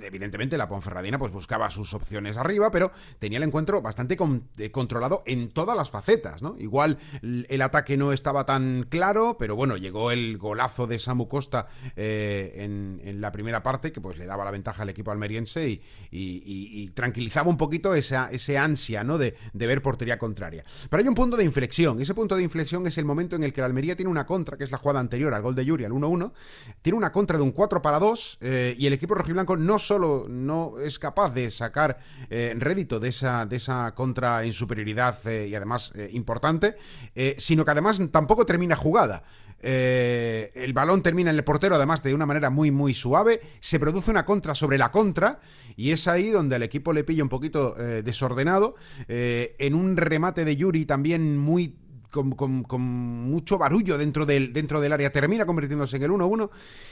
[0.00, 4.16] evidentemente la Ponferradina pues buscaba sus opciones arriba, pero tenía el encuentro bastante
[4.58, 6.56] eh, controlado en todas las facetas, ¿no?
[6.58, 11.66] Igual el ataque no estaba tan claro, pero bueno, llegó el golazo de Samu Costa
[11.96, 16.90] eh, en, la primera parte, que pues le daba la ventaja al equipo almeriense y,
[16.94, 19.18] tranquilizaba un poquito esa, ese ansia, ¿no?
[19.18, 20.64] De, de, ver portería contraria.
[20.90, 23.52] Pero hay un punto de inflexión, ese punto de inflexión es el momento en el
[23.52, 25.84] que la Almería tiene una contra, que es la jugada anterior al gol de Yuri,
[25.84, 26.32] al 1-1,
[26.80, 30.26] tiene una contra de un 4 para 2 eh, y el equipo rojiblanco no solo
[30.28, 31.98] no es capaz de sacar
[32.30, 36.76] eh, rédito de esa, de esa contra en superioridad eh, y además eh, importante,
[37.14, 39.22] eh, sino que además tampoco termina jugada.
[39.64, 43.40] Eh, el balón termina en el portero, además de una manera muy, muy suave.
[43.60, 45.40] Se produce una contra sobre la contra.
[45.76, 48.74] Y es ahí donde el equipo le pilla un poquito desordenado.
[49.08, 51.76] En un remate de Yuri también muy
[52.12, 56.50] con, con, con, mucho barullo dentro del, dentro del área, termina convirtiéndose en el 1-1.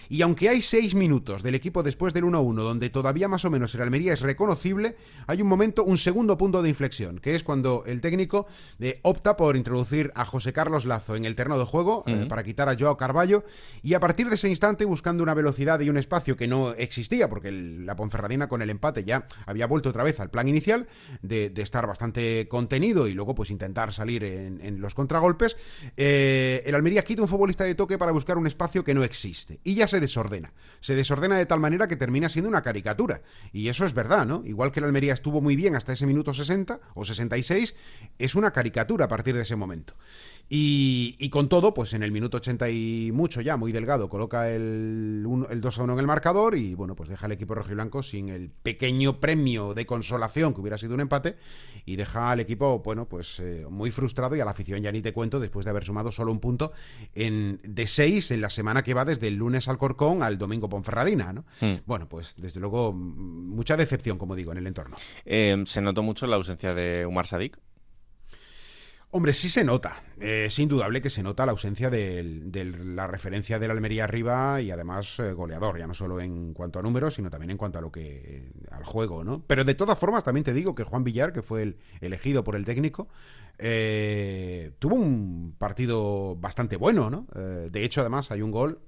[0.08, 3.72] Y aunque hay seis minutos del equipo después del 1-1, donde todavía más o menos
[3.74, 4.96] el Almería es reconocible,
[5.28, 8.46] hay un momento, un segundo punto de inflexión, que es cuando el técnico
[8.80, 12.22] eh, opta por introducir a José Carlos Lazo en el terreno de juego uh -huh.
[12.24, 13.44] eh, para quitar a Joao Carballo.
[13.82, 17.28] Y a partir de ese instante, buscando una velocidad y un espacio que no existía,
[17.28, 20.88] porque el, la Ponferradina con el empate ya había vuelto otra vez al plan inicial
[21.22, 25.56] de, de estar bastante contenido y luego pues intentar salir en, en los contragolpes,
[25.96, 29.58] eh, el Almería quita un futbolista de toque para buscar un espacio que no existe.
[29.64, 30.52] Y ya se desordena.
[30.78, 33.22] Se desordena de tal manera que termina siendo una caricatura.
[33.52, 34.42] Y eso es verdad, ¿no?
[34.46, 37.74] Igual que el Almería estuvo muy bien hasta ese minuto 60 o 66,
[38.18, 39.94] es una caricatura a partir de ese momento.
[40.52, 45.24] Y, con todo, pues en el minuto 80 y mucho ya, muy delgado, coloca el,
[45.48, 48.28] el 2 a 1 en el marcador y bueno, pues deja al equipo rojiblanco sin
[48.28, 51.36] el pequeño premio de consolación que hubiera sido un empate
[51.86, 54.99] y deja al equipo, bueno, pues eh, muy frustrado y a la afición ya ni
[55.02, 56.72] te cuento después de haber sumado solo un punto
[57.14, 60.68] en, de 6 en la semana que va desde el lunes al Corcón al domingo
[60.68, 61.44] Ponferradina, ¿no?
[61.60, 61.74] Mm.
[61.86, 64.96] Bueno, pues desde luego mucha decepción, como digo, en el entorno.
[65.24, 67.58] Eh, se notó mucho la ausencia de Umar Sadik.
[69.12, 70.04] Hombre, sí se nota.
[70.20, 74.60] Eh, es indudable que se nota la ausencia de, de, la referencia del Almería arriba
[74.60, 77.80] y además eh, goleador, ya no solo en cuanto a números, sino también en cuanto
[77.80, 79.42] a lo que al juego, ¿no?
[79.48, 82.54] Pero de todas formas también te digo que Juan Villar, que fue el elegido por
[82.54, 83.08] el técnico,
[83.58, 87.26] eh, tuvo un partido bastante bueno, ¿no?
[87.34, 88.80] Eh, de hecho, además hay un gol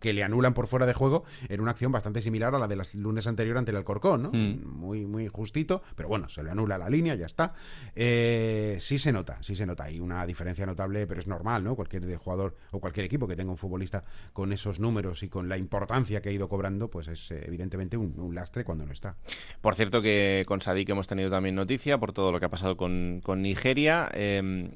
[0.00, 2.76] que le anulan por fuera de juego en una acción bastante similar a la de
[2.76, 4.30] las lunes anterior ante el Alcorcón, ¿no?
[4.32, 4.64] Mm.
[4.64, 7.54] Muy, muy justito, pero bueno, se le anula la línea, ya está.
[7.94, 9.84] Eh, sí se nota, sí se nota.
[9.84, 11.76] Hay una diferencia notable, pero es normal, ¿no?
[11.76, 15.56] Cualquier jugador o cualquier equipo que tenga un futbolista con esos números y con la
[15.56, 19.16] importancia que ha ido cobrando, pues es eh, evidentemente un, un, lastre cuando no está.
[19.60, 22.76] Por cierto que con Sadik hemos tenido también noticia por todo lo que ha pasado
[22.76, 24.08] con, con Nigeria.
[24.12, 24.70] Eh,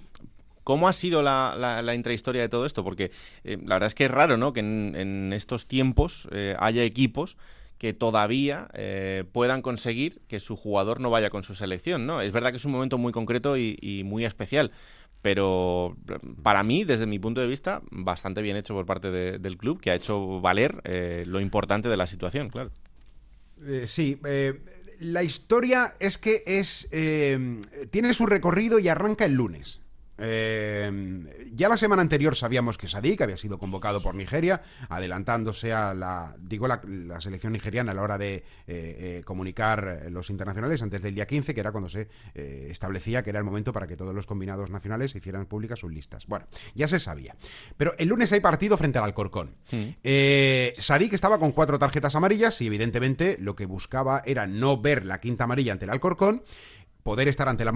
[0.64, 2.84] ¿Cómo ha sido la, intrahistoria de todo esto?
[2.84, 3.10] Porque
[3.44, 4.52] eh, la verdad es que es raro, ¿no?
[4.52, 7.36] Que en, estos tiempos eh, haya equipos
[7.78, 12.20] que todavía eh, puedan conseguir que su jugador no vaya con su selección, ¿no?
[12.20, 14.70] Es verdad que es un momento muy concreto y, muy especial,
[15.20, 15.96] pero
[16.44, 19.80] para mí, desde mi punto de vista, bastante bien hecho por parte de, del club,
[19.80, 20.80] que ha hecho valer
[21.26, 22.70] lo importante de la situación, claro.
[23.86, 24.20] Sí,
[25.00, 26.88] la historia es que es
[27.90, 29.81] tiene su recorrido y arranca el lunes.
[30.18, 35.94] Eh, ya la semana anterior sabíamos que Sadik había sido convocado por Nigeria, adelantándose a
[35.94, 40.82] la, digo, la, la selección nigeriana a la hora de eh, eh, comunicar los internacionales
[40.82, 43.96] antes del día 15, que era cuando se establecía que era el momento para que
[43.96, 46.26] todos los combinados nacionales hicieran públicas sus listas.
[46.26, 47.36] Bueno, ya se sabía.
[47.76, 49.56] Pero el lunes hay partido frente al Alcorcón.
[49.64, 49.96] Sí.
[50.78, 55.20] Sadik estaba con cuatro tarjetas amarillas y evidentemente lo que buscaba era no ver la
[55.20, 56.42] quinta amarilla ante el Alcorcón
[57.02, 57.72] poder estar ante la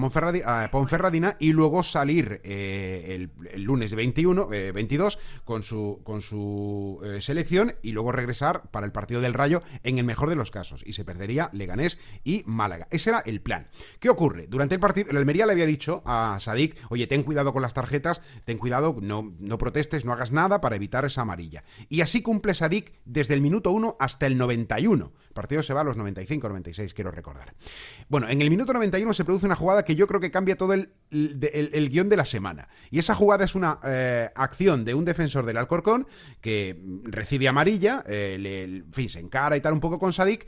[0.71, 7.93] Ponferradina y luego salir eh, el, lunes 21, 22 con su, con su selección y
[7.93, 10.83] luego regresar para el partido del Rayo en el mejor de los casos.
[10.87, 12.89] Y se perdería Leganés y Málaga.
[12.91, 13.69] Ese era el plan.
[13.99, 14.47] ¿Qué ocurre?
[14.47, 17.75] Durante el partido, el Almería le había dicho a Sadik, oye, ten cuidado con las
[17.75, 21.65] tarjetas, ten cuidado, no, no protestes, no hagas nada para evitar esa amarilla.
[21.89, 25.12] Y así cumple Sadik desde el minuto 1 hasta el 91.
[25.37, 27.55] Partido se va a los 95, 96, quiero recordar.
[28.09, 30.72] Bueno, en el minuto 91 se produce una jugada que yo creo que cambia todo
[30.72, 32.68] el, el, guion de la semana.
[32.90, 36.09] Y esa jugada es una eh, acción de un defensor del Alcorcón
[36.40, 40.46] que recibe amarilla, eh, le, en fin, se encara y tal un poco con Sadik.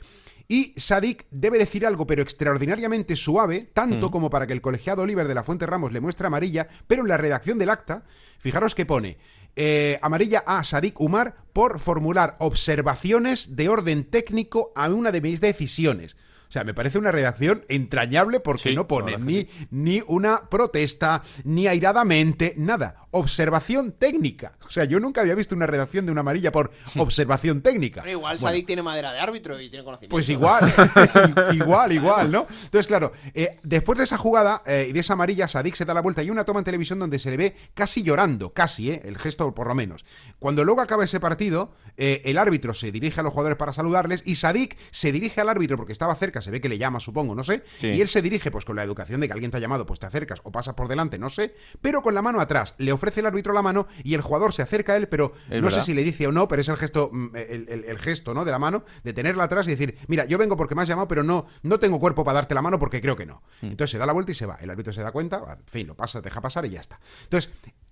[0.51, 4.11] Y Sadik debe decir algo, pero extraordinariamente suave, tanto mm.
[4.11, 7.07] como para que el colegiado Oliver de la Fuente Ramos le muestre amarilla, pero en
[7.07, 8.03] la redacción del acta,
[8.39, 9.19] fijaros que pone
[9.61, 15.41] eh, amarilla a Sadik Umar por formular observaciones de orden técnico a una de mis
[15.41, 16.15] decisiones.
[16.49, 21.67] O sea, me parece una redacción entrañable porque no pone ni, ni una protesta, ni
[21.67, 22.95] airadamente, nada.
[23.11, 24.57] Observación técnica.
[24.65, 28.01] O sea, yo nunca había visto una redacción de una amarilla por observación técnica.
[28.01, 30.11] Pero igual Sadik tiene madera de árbitro y tiene conocimiento.
[30.15, 30.73] Pues igual,
[31.53, 32.47] igual, igual, ¿no?
[32.49, 35.93] Entonces, claro, eh, después de esa jugada eh, y de esa amarilla, Sadik se da
[35.93, 38.89] la vuelta y hay una toma en televisión donde se le ve casi llorando, casi,
[38.89, 39.03] ¿eh?
[39.05, 40.03] El gesto por lo menos.
[40.39, 44.23] Cuando luego acaba ese partido, eh, el árbitro se dirige a los jugadores para saludarles
[44.25, 47.35] y Sadik se dirige al árbitro porque estaba cerca se ve que le llama, supongo,
[47.35, 49.59] no sé, y él se dirige pues con la educación de que alguien te ha
[49.59, 52.75] llamado, pues te acercas o pasas por delante, no sé, pero con la mano atrás,
[52.77, 55.69] le ofrece el árbitro la mano y el jugador se acerca a él, pero no
[55.69, 58.45] sé si le dice o no, pero es el gesto, mm, el, gesto, ¿no?
[58.45, 61.07] De la mano, de tenerla atrás y decir, mira, yo vengo porque me has llamado,
[61.07, 63.41] pero no, no tengo cuerpo para darte la mano porque creo que no.
[63.61, 63.67] Mm.
[63.67, 64.55] Entonces se da la vuelta y se va.
[64.61, 66.99] El árbitro se da cuenta, en fin, lo pasa, deja pasar y ya está.
[67.23, 67.51] Entonces,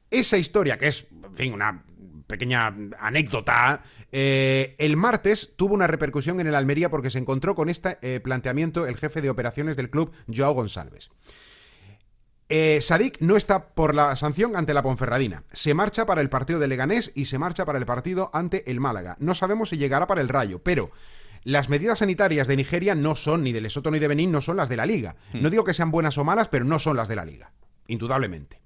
[0.10, 1.83] esa historia, que es, en fin, una
[2.27, 7.69] pequeña anécdota, eh, el martes tuvo una repercusión en el Almería porque se encontró con
[7.69, 11.09] este eh, planteamiento el jefe de operaciones del club, Joao González.
[12.49, 15.43] Eh, Sadik no está por la sanción ante la Ponferradina.
[15.51, 18.79] Se marcha para el partido de Leganés y se marcha para el partido ante el
[18.79, 19.17] Málaga.
[19.19, 20.91] No sabemos si llegará para el Rayo, pero
[21.43, 24.57] las medidas sanitarias de Nigeria no son, ni de Lesoto ni de Benín, no son
[24.57, 25.17] las de la liga.
[25.33, 25.41] Hmm.
[25.41, 27.51] No digo que sean buenas o malas, pero no son las de la liga.
[27.87, 28.61] Indudablemente.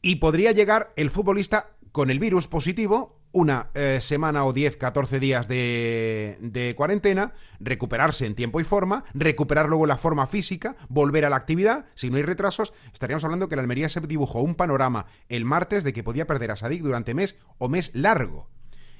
[0.00, 5.18] Y podría llegar el futbolista con el virus positivo una eh, semana o 10, 14
[5.18, 11.24] días de, de, cuarentena, recuperarse en tiempo y forma, recuperar luego la forma física, volver
[11.24, 14.54] a la actividad, si no hay retrasos, estaríamos hablando que la Almería se dibujó un
[14.54, 18.48] panorama el martes de que podía perder a Sadik durante mes o mes largo.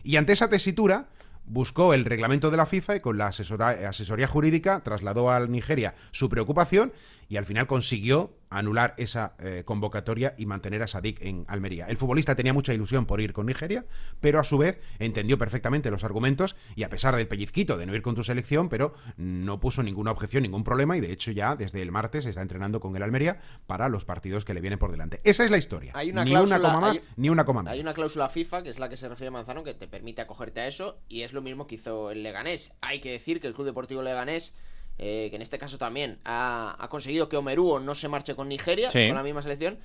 [0.03, 1.09] Y ante esa tesitura,
[1.45, 6.29] buscó el reglamento de la FIFA y con la asesoría jurídica trasladó a Nigeria su
[6.29, 6.93] preocupación
[7.29, 11.87] y al final consiguió anular esa eh, convocatoria y mantener a Sadik en Almería.
[11.87, 13.87] El futbolista tenía mucha ilusión por ir con Nigeria,
[14.21, 17.95] pero a su vez entendió perfectamente los argumentos y a pesar del pellizquito de no
[17.95, 21.57] ir con tu selección, pero no puso ninguna objeción, ningún problema y de hecho ya
[21.57, 24.91] desde el martes está entrenando con el Almería para los partidos que le vienen por
[24.91, 25.21] delante.
[25.25, 25.93] Esa es la historia.
[25.95, 27.73] Hay una ni una coma más, ni una coma menos.
[27.73, 30.23] Hay una cláusula FIFA, que es la que se refiere a Manzano, que te permite
[30.23, 32.73] acogerte a eso y es lo mismo que hizo el Leganés.
[32.81, 34.53] Hay que decir que el Club Deportivo Leganés
[34.99, 38.91] eh, que en este caso también ha, conseguido que Omeruo no se marche con Nigeria,
[38.91, 39.79] con la misma selección,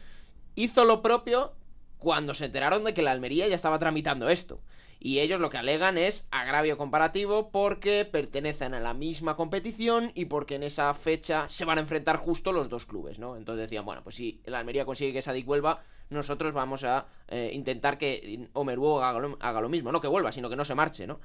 [0.55, 1.53] hizo lo propio
[1.97, 4.61] cuando se enteraron de que la Almería ya estaba tramitando esto.
[4.99, 10.25] Y ellos lo que alegan es agravio comparativo porque pertenecen a la misma competición y
[10.25, 13.37] porque en esa fecha se van a enfrentar justo los dos clubes, ¿no?
[13.37, 17.51] Entonces decían, bueno, pues si la Almería consigue que Sadik vuelva, nosotros vamos a eh,
[17.53, 20.73] intentar que Omeruo haga lo, haga lo mismo, no que vuelva, sino que no se
[20.73, 21.19] marche, ¿no?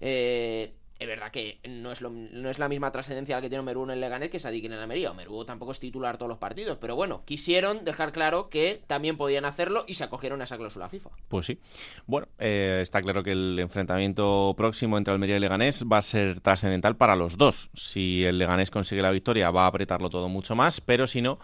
[0.00, 3.90] Eh, es verdad que no es, no es la misma trascendencia que tiene Omeru en
[3.90, 5.12] el Leganés que Sadik en el Almería.
[5.12, 9.44] Omeru tampoco es titular todos los partidos, pero bueno, quisieron dejar claro que también podían
[9.44, 11.10] hacerlo y se acogieron a esa cláusula FIFA.
[11.28, 11.58] Pues sí.
[12.06, 16.40] Bueno, eh, está claro que el enfrentamiento próximo entre Almería y Leganés va a ser
[16.40, 17.70] trascendental para los dos.
[17.74, 21.38] Si el Leganés consigue la victoria, va a apretarlo todo mucho más, pero si no,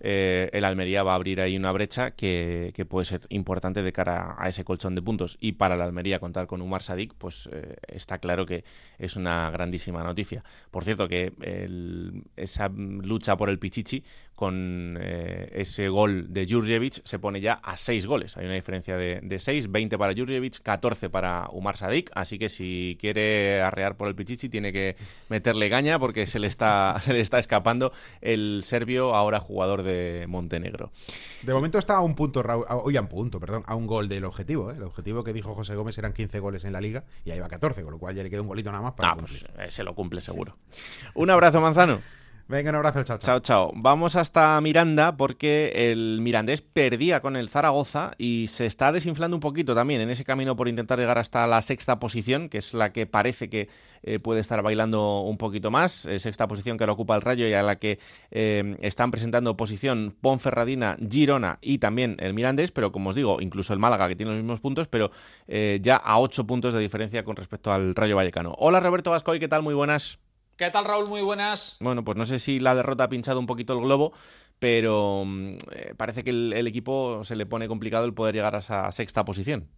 [0.00, 4.36] eh, el Almería va a abrir ahí una brecha que, puede ser importante de cara
[4.38, 5.36] a ese colchón de puntos.
[5.40, 8.64] Y para la Almería contar con Umar Sadik, pues eh, está claro que
[8.98, 10.44] es una grandísima noticia.
[10.70, 11.32] Por cierto, que
[12.36, 14.04] esa lucha por el Pichichi
[14.36, 18.36] con eh, ese gol de Jurjevic se pone ya a seis goles.
[18.36, 22.10] Hay una diferencia de, de 6, 20 para Jurjevic, 14 para Umar Sadik.
[22.14, 24.96] Así que si quiere arrear por el Pichichi, tiene que
[25.30, 30.26] meterle gaña porque se le está, se le está escapando el serbio, ahora jugador de
[30.28, 30.90] Montenegro.
[31.42, 32.44] De momento está a un punto,
[32.82, 34.70] hoy a un punto, perdón, a un gol del objetivo.
[34.70, 34.74] ¿eh?
[34.76, 37.48] El objetivo que dijo José Gómez eran 15 goles en la liga y ahí va
[37.48, 39.12] 14, con lo cual ya le queda un golito nada más para.
[39.12, 40.58] Ah, pues eh, se lo cumple seguro.
[41.14, 42.00] Un abrazo, Manzano.
[42.48, 43.40] Venga, un abrazo, chao, chao.
[43.40, 49.36] Chao, Vamos hasta Miranda porque el Mirandés perdía con el Zaragoza y se está desinflando
[49.36, 52.72] un poquito también en ese camino por intentar llegar hasta la sexta posición, que es
[52.72, 53.68] la que parece que
[54.04, 56.06] eh, puede estar bailando un poquito más.
[56.06, 57.98] Eh, sexta posición que la ocupa el Rayo y a la que
[58.30, 63.72] eh, están presentando oposición Ponferradina, Girona y también el Mirandés, pero como os digo, incluso
[63.72, 65.10] el Málaga que tiene los mismos puntos, pero
[65.48, 68.54] ya a ocho puntos de diferencia con respecto al Rayo Vallecano.
[68.58, 69.64] Hola Roberto Vascoy, ¿qué tal?
[69.64, 70.20] Muy buenas.
[70.56, 71.06] ¿Qué tal, Raúl?
[71.06, 71.76] Muy buenas.
[71.80, 74.14] Bueno, pues no sé si la derrota ha pinchado un poquito el globo,
[74.58, 78.58] pero mm, eh, parece que el, equipo se le pone complicado el poder llegar a
[78.58, 79.68] esa sexta posición.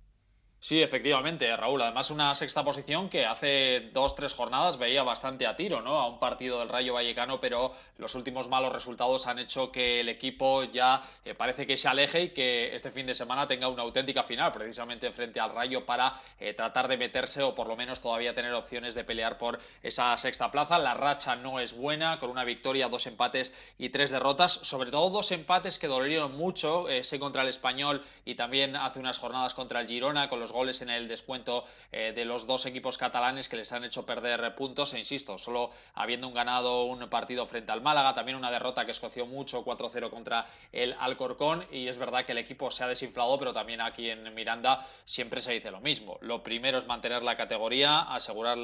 [0.60, 1.80] Sí, efectivamente, Raúl.
[1.82, 6.00] Además, una sexta posición que hace dos, tres jornadas veía bastante a tiro, ¿no?
[6.00, 10.08] A un partido del Rayo Vallecano, pero los últimos malos resultados han hecho que el
[10.08, 13.82] equipo ya eh, parece que se aleje y que este fin de semana tenga una
[13.82, 18.00] auténtica final, precisamente frente al Rayo, para eh, tratar de meterse o por lo menos
[18.00, 20.76] todavía tener opciones de pelear por esa sexta plaza.
[20.78, 24.54] La racha no es buena, con una victoria, dos empates y tres derrotas.
[24.54, 29.18] Sobre todo dos empates que dolieron mucho, ese contra el Español y también hace unas
[29.18, 32.98] jornadas contra el Girona, con los goles en el descuento eh, de los dos equipos
[32.98, 37.46] catalanes que les han hecho perder puntos, e insisto, solo habiendo un ganado un partido
[37.46, 41.98] frente al Málaga, también una derrota que escoció mucho, 4-0 contra el Alcorcón, y es
[41.98, 45.70] verdad que el equipo se ha desinflado, pero también aquí en Miranda siempre se dice
[45.70, 46.18] lo mismo.
[46.20, 48.56] Lo primero es mantener la categoría, asegurar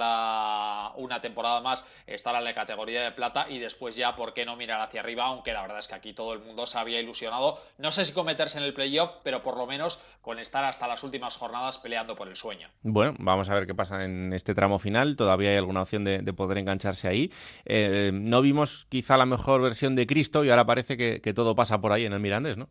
[0.96, 4.56] una temporada más, estar en la categoría de plata y después ya, ¿por qué no
[4.56, 5.24] mirar hacia arriba?
[5.24, 8.12] Aunque la verdad es que aquí todo el mundo se había ilusionado, no sé si
[8.12, 12.16] cometerse en el playoff, pero por lo menos con estar hasta las últimas jornadas peleando
[12.16, 12.68] por el sueño.
[12.82, 15.16] Bueno, vamos a ver qué pasa en este tramo final.
[15.16, 17.32] Todavía hay alguna opción de, poder engancharse ahí.
[17.64, 21.54] Eh, no vimos quizá la mejor versión de Cristo y ahora parece que, que todo
[21.54, 22.68] pasa por ahí en el Mirandés, ¿no?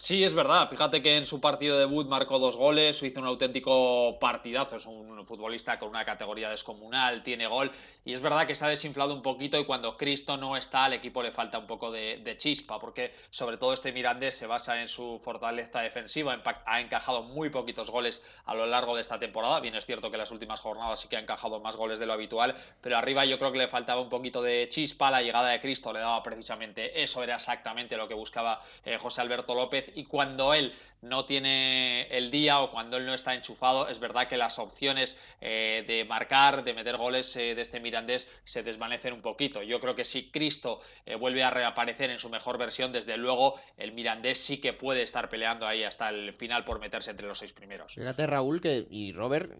[0.00, 0.68] Sí, es verdad.
[0.70, 4.76] Fíjate que en su partido de debut marcó dos goles, hizo un auténtico partidazo.
[4.76, 7.72] Es un futbolista con una categoría descomunal, tiene gol.
[8.04, 10.92] Y es verdad que se ha desinflado un poquito y cuando Cristo no está, al
[10.92, 14.86] equipo le falta un poco de, chispa, porque sobre todo este Mirandés se basa en
[14.86, 16.40] su fortaleza defensiva.
[16.64, 19.58] Ha encajado muy poquitos goles a lo largo de esta temporada.
[19.58, 22.12] Bien, es cierto que las últimas jornadas sí que ha encajado más goles de lo
[22.12, 25.10] habitual, pero arriba yo creo que le faltaba un poquito de chispa.
[25.10, 29.22] La llegada de Cristo le daba precisamente eso, era exactamente lo que buscaba eh, José
[29.22, 30.72] Alberto López y cuando él
[31.02, 35.16] no tiene el día o cuando él no está enchufado, es verdad que las opciones
[35.40, 39.62] eh, de marcar, de meter goles eh, de este Mirandés se desvanecen un poquito.
[39.62, 43.60] Yo creo que si Cristo eh, vuelve a reaparecer en su mejor versión, desde luego
[43.76, 47.38] el Mirandés sí que puede estar peleando ahí hasta el final por meterse entre los
[47.38, 47.94] seis primeros.
[47.94, 49.52] Fíjate Raúl que, y Robert,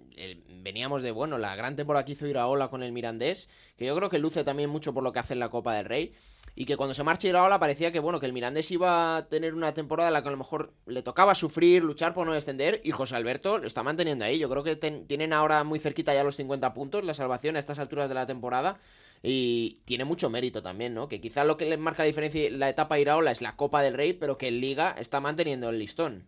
[0.49, 4.11] veníamos de, bueno, la gran temporada que hizo Iraola con el Mirandés, que yo creo
[4.11, 6.13] que luce también mucho por lo que hace en la Copa del Rey
[6.61, 9.55] y que cuando se marcha Iraola parecía que bueno que el Mirandés iba a tener
[9.55, 12.81] una temporada en la que a lo mejor le tocaba sufrir, luchar por no descender
[12.83, 14.41] y José Alberto lo está manteniendo ahí.
[14.41, 17.79] Yo creo que tienen ahora muy cerquita ya los 50 puntos la salvación a estas
[17.79, 18.81] alturas de la temporada
[19.23, 21.09] y tiene mucho mérito también, ¿no?
[21.09, 23.95] Que quizá lo que le marca la diferencia la etapa Iraola es la Copa del
[23.95, 26.27] Rey, pero que en Liga está manteniendo el listón.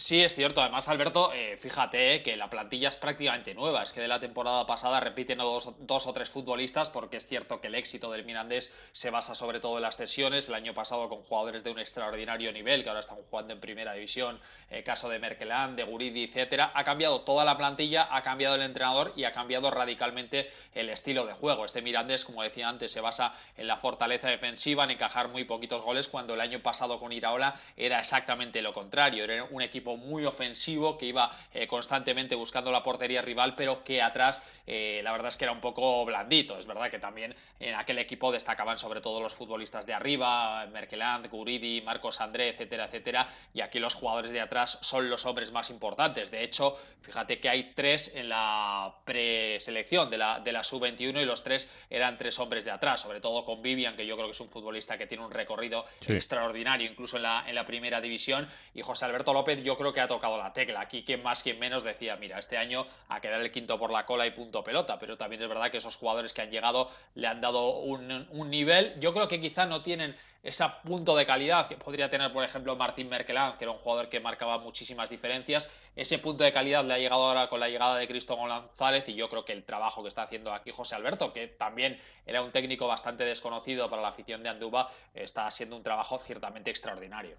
[0.00, 0.62] Sí, es cierto.
[0.62, 3.82] Además, Alberto, eh, fíjate que la plantilla es prácticamente nueva.
[3.82, 7.60] Es que de la temporada pasada repiten dos, dos, o tres futbolistas, porque es cierto
[7.60, 10.48] que el éxito del Mirandés se basa sobre todo en las cesiones.
[10.48, 13.92] El año pasado con jugadores de un extraordinario nivel, que ahora están jugando en primera
[13.92, 16.72] división, eh, caso de Merkelán, de Guridi, etcétera.
[16.74, 21.26] Ha cambiado toda la plantilla, ha cambiado el entrenador y ha cambiado radicalmente el estilo
[21.26, 21.66] de juego.
[21.66, 25.84] Este Mirandés, como decía antes, se basa en la fortaleza defensiva, en encajar muy poquitos
[25.84, 29.24] goles, cuando el año pasado con Iraola era exactamente lo contrario.
[29.24, 34.02] Era un equipo muy ofensivo que iba eh, constantemente buscando la portería rival, pero que
[34.02, 36.58] atrás eh, la verdad es que era un poco blandito.
[36.58, 41.28] Es verdad que también en aquel equipo destacaban sobre todo los futbolistas de arriba, Merkeland,
[41.28, 45.70] Guridi, Marcos André, etcétera, etcétera, y aquí los jugadores de atrás son los hombres más
[45.70, 46.30] importantes.
[46.30, 51.24] De hecho, fíjate que hay tres en la preselección de la, de la sub-21 y
[51.24, 54.32] los tres eran tres hombres de atrás, sobre todo con Vivian, que yo creo que
[54.32, 58.48] es un futbolista que tiene un recorrido extraordinario, incluso en la, en la primera división,
[58.74, 60.80] y José Alberto López, yo creo que ha tocado la tecla.
[60.80, 64.04] Aquí quien más, quien menos decía, mira, este año a quedar el quinto por la
[64.04, 67.26] cola y punto pelota, pero también es verdad que esos jugadores que han llegado le
[67.26, 71.68] han dado un, un nivel, yo creo que quizá no tienen ese punto de calidad
[71.68, 75.70] que podría tener, por ejemplo, Martín Merkelán, que era un jugador que marcaba muchísimas diferencias.
[75.94, 79.14] Ese punto de calidad le ha llegado ahora con la llegada de Cristo González y
[79.14, 82.52] yo creo que el trabajo que está haciendo aquí José Alberto, que también era un
[82.52, 87.36] técnico bastante desconocido para la afición de Anduba, está haciendo un trabajo ciertamente extraordinario.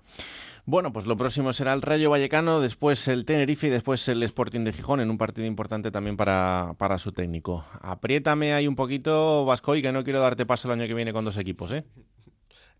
[0.65, 4.63] Bueno, pues lo próximo será el Rayo Vallecano, después el Tenerife y después el Sporting
[4.63, 7.65] de Gijón en un partido importante también para, para su técnico.
[7.81, 11.25] Apriétame ahí un poquito, Vascoy, que no quiero darte paso el año que viene con
[11.25, 11.83] dos equipos, ¿eh?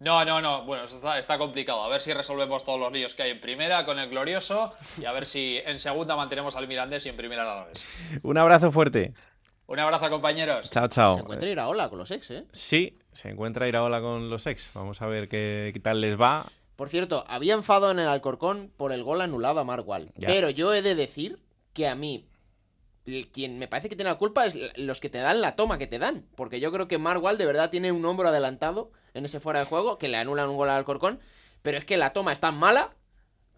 [0.02, 0.66] No, no, no.
[0.66, 0.86] Bueno,
[1.16, 1.84] está, complicado.
[1.84, 5.06] A ver si resolvemos todos los líos que hay en primera con el glorioso y
[5.06, 8.20] a ver si en segunda mantenemos al Mirandés y en primera la vez.
[8.24, 9.14] Un abrazo fuerte.
[9.68, 10.72] Un abrazo, compañeros.
[10.72, 11.14] Chao, chao.
[11.14, 12.46] Se encuentra Iraola con los ex, ¿eh?
[12.52, 14.72] Sí, Se encuentra Iraola con los ex.
[14.74, 16.48] Vamos a ver qué, tal les va.
[16.76, 20.12] Por cierto, había enfado en el Alcorcón por el gol anulado a Marwal.
[20.20, 21.38] Pero yo he de decir
[21.74, 22.26] que a mí,
[23.32, 25.86] quien me parece que tiene la culpa es los que te dan la toma que
[25.86, 26.26] te dan.
[26.36, 29.66] Porque yo creo que Marwal de verdad tiene un hombro adelantado en ese fuera de
[29.66, 31.20] juego, que le anulan un gol al Alcorcón.
[31.62, 32.91] Pero es que la toma es tan mala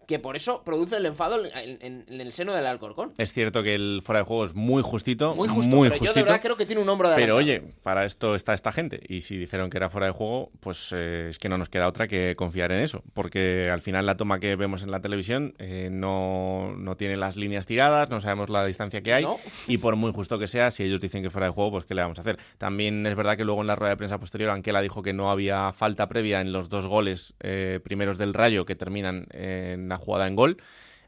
[0.06, 3.12] que por eso produce el enfado en, el seno del Alcorcón.
[3.18, 5.34] Es cierto que el fuera de juego es muy justito.
[5.34, 8.04] Muy justo, pero yo de verdad creo que tiene un hombro de Pero oye, para
[8.04, 9.00] esto está esta gente.
[9.08, 11.88] Y si dijeron que era fuera de juego, pues eh, es que no nos queda
[11.88, 13.02] otra que confiar en eso.
[13.14, 17.36] Porque al final la toma que vemos en la televisión eh, no, no, tiene las
[17.36, 19.26] líneas tiradas, no sabemos la distancia que hay.
[19.66, 21.94] Y por muy justo que sea, si ellos dicen que fuera de juego, pues ¿qué
[21.94, 22.38] le vamos a hacer?
[22.58, 25.30] También es verdad que luego en la rueda de prensa posterior, Anquela dijo que no
[25.30, 30.04] había falta previa en los dos goles eh, primeros del Rayo que terminan en la
[30.04, 30.56] jugada en gol.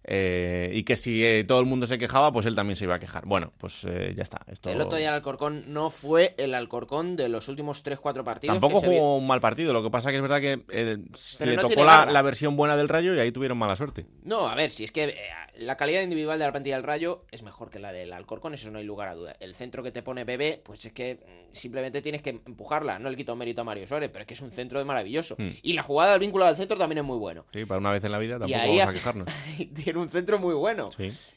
[0.08, 2.94] Eh, y que si eh, todo el mundo se quejaba, pues él también se iba
[2.94, 3.26] a quejar.
[3.26, 4.40] Bueno, pues eh, ya está.
[4.46, 4.70] Esto...
[4.70, 8.54] El otro día el Alcorcón no fue el Alcorcón de los últimos 3-4 partidos.
[8.54, 11.84] Tampoco jugó un mal partido, lo que pasa que es verdad que se le tocó
[11.84, 14.06] la, la, versión buena del Rayo y ahí tuvieron mala suerte.
[14.22, 15.12] No, a ver, si es que
[15.58, 18.70] la calidad individual de la plantilla del Rayo es mejor que la del Alcorcón, eso
[18.70, 19.36] no hay lugar a duda.
[19.40, 22.98] El centro que te pone Bebé, pues es que mm, simplemente tienes que empujarla.
[22.98, 25.36] No le quito mérito a Mario Suárez, pero es que es un centro de maravilloso.
[25.38, 25.50] Hmm.
[25.62, 27.46] Y la jugada del vínculo al centro también es muy bueno.
[27.52, 29.28] Sí, para una vez en la vida tampoco vamos a quejarnos.
[29.84, 30.90] tiene un centro muy bueno.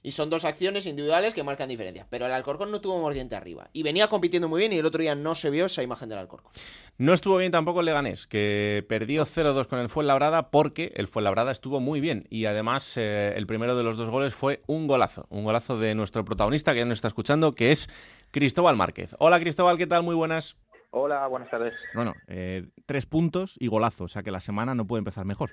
[0.03, 2.05] Y son dos acciones individuales que marcan diferencias.
[2.09, 3.69] Pero el Alcorcón no tuvo mordiente arriba.
[3.73, 6.19] Y venía compitiendo muy bien y el otro día no se vio esa imagen del
[6.19, 6.51] Alcorcón.
[6.97, 11.51] No estuvo bien tampoco el Leganés, que perdió 0-2 con el Fuenlabrada porque el Fuenlabrada
[11.51, 12.25] estuvo muy bien.
[12.29, 15.95] Y además eh, el primero de los dos goles fue un golazo, un golazo de
[15.95, 17.89] nuestro protagonista que ya nos está escuchando, que es
[18.31, 19.15] Cristóbal Márquez.
[19.19, 20.03] Hola Cristóbal, ¿qué tal?
[20.03, 20.57] Muy buenas.
[20.91, 21.73] Hola, buenas tardes.
[21.93, 25.51] Bueno, eh, tres puntos y golazo, o sea que la semana no puede empezar mejor.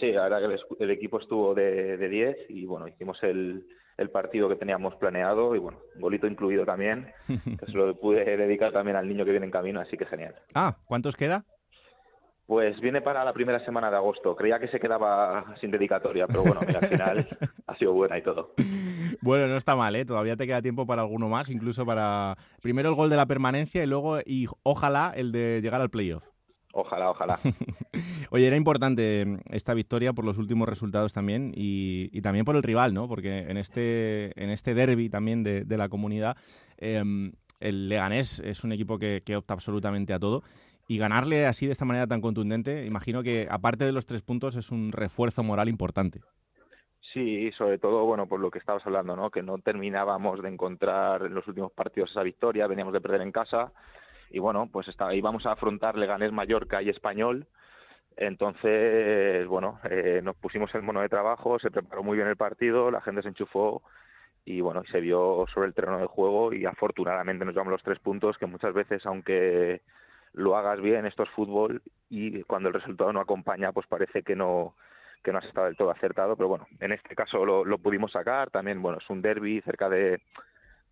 [0.00, 4.48] Sí, la verdad que el, equipo estuvo de 10 y bueno, hicimos el, el partido
[4.48, 9.08] que teníamos planeado y bueno, golito incluido también, que se lo pude dedicar también al
[9.08, 10.34] niño que viene en camino, así que genial.
[10.54, 11.44] Ah, ¿cuántos queda?
[12.46, 14.36] Pues viene para la primera semana de agosto.
[14.36, 17.28] Creía que se quedaba sin dedicatoria, pero bueno, al final
[17.66, 18.54] ha sido buena y todo.
[19.20, 20.04] Bueno, no está mal, ¿eh?
[20.04, 23.82] Todavía te queda tiempo para alguno más, incluso para primero el gol de la permanencia
[23.82, 26.22] y luego, y ojalá, el de llegar al playoff.
[26.72, 27.40] Ojalá, ojalá.
[28.30, 32.94] Oye, era importante esta victoria por los últimos resultados también y, también por el rival,
[32.94, 33.08] ¿no?
[33.08, 36.36] Porque en este, en este derby también de, la comunidad,
[36.76, 40.42] em, el Leganés es un equipo que, que opta absolutamente a todo
[40.88, 44.56] y ganarle así de esta manera tan contundente, imagino que aparte de los tres puntos
[44.56, 46.20] es un refuerzo moral importante.
[47.12, 49.30] Sí, sobre todo, bueno, por lo que estabas hablando, ¿no?
[49.30, 53.32] Que no terminábamos de encontrar en los últimos partidos esa victoria, veníamos de perder en
[53.32, 53.72] casa
[54.30, 57.46] y bueno, pues está, íbamos a afrontar Leganés, Mallorca y Español.
[58.16, 62.90] Entonces, bueno, eh, nos pusimos el mono de trabajo, se preparó muy bien el partido,
[62.90, 63.82] la gente se enchufó
[64.44, 67.98] y bueno, se vio sobre el terreno de juego y afortunadamente nos llevamos los tres
[67.98, 69.82] puntos que muchas veces, aunque
[70.36, 74.36] lo hagas bien, esto es fútbol y cuando el resultado no acompaña, pues parece que
[74.36, 74.74] no
[75.24, 78.12] que no has estado del todo acertado, pero bueno, en este caso lo, lo pudimos
[78.12, 80.20] sacar, también, bueno, es un derby cerca de,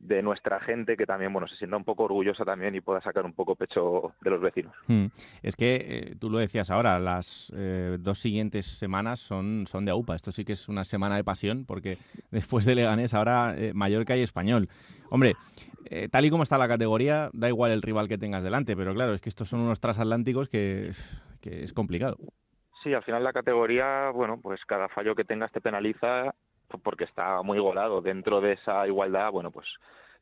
[0.05, 3.25] de nuestra gente que también bueno se sienta un poco orgullosa también y pueda sacar
[3.25, 4.75] un poco pecho de los vecinos.
[4.87, 5.07] Hmm.
[5.43, 9.93] Es que eh, tú lo decías ahora, las eh, dos siguientes semanas son, son de
[9.93, 10.15] AUPA.
[10.15, 11.99] Esto sí que es una semana de pasión porque
[12.31, 14.69] después de Leganés ahora eh, Mallorca y Español.
[15.11, 15.37] Hombre,
[16.11, 19.15] tal y como está la categoría, da igual el rival que tengas delante, pero claro,
[19.15, 20.93] es que estos son unos transatlánticos que,
[21.43, 22.17] es complicado.
[22.83, 26.35] Sí, al final la categoría, bueno, pues cada fallo que tengas te penaliza
[26.83, 28.01] porque está muy golado.
[28.01, 29.67] Dentro de esa igualdad, bueno, pues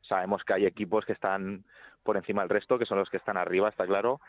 [0.07, 1.63] sabemos que hay equipos que están
[2.03, 4.19] por encima del resto, que son los que están arriba, está claro.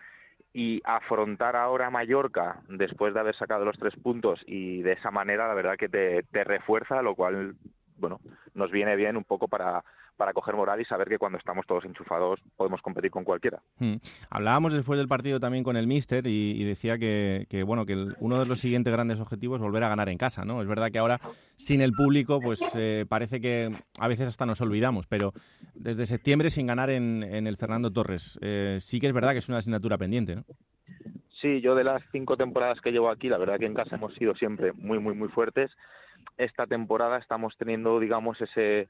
[0.53, 5.49] Y afrontar ahora Mallorca después de haber sacado los tres puntos y de esa manera,
[5.49, 7.55] la verdad que te, te refuerza, lo cual,
[7.97, 8.21] bueno,
[8.55, 9.85] nos viene bien un poco para
[10.17, 13.61] para coger moral y saber que cuando estamos todos enchufados podemos competir con cualquiera.
[13.79, 13.97] Hmm.
[14.31, 18.47] Hablábamos después del partido también con el míster y, decía que, bueno que uno de
[18.47, 20.63] los siguientes grandes objetivos es volver a ganar en casa, ¿no?
[20.63, 21.21] Es verdad que ahora
[21.57, 25.33] sin el público pues eh, parece que a veces hasta nos olvidamos, pero
[25.75, 29.49] desde septiembre sin ganar en, el Fernando Torres eh, sí que es verdad que es
[29.49, 30.45] una asignatura pendiente, ¿no?
[31.41, 34.15] Sí, yo de las cinco temporadas que llevo aquí, la verdad que en casa hemos
[34.15, 35.71] sido siempre muy, muy, muy fuertes.
[36.39, 38.89] Esta temporada estamos teniendo, digamos, ese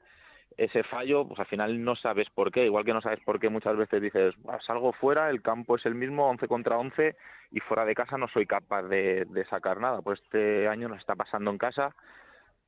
[0.57, 3.49] ese fallo, pues al final no sabes por qué, igual que no sabes por qué
[3.49, 4.33] muchas veces dices,
[4.65, 7.15] salgo fuera, el campo es el mismo, 11 contra 11
[7.51, 11.15] y fuera de casa no soy capaz de, sacar nada, pues este año nos está
[11.15, 11.93] pasando en casa,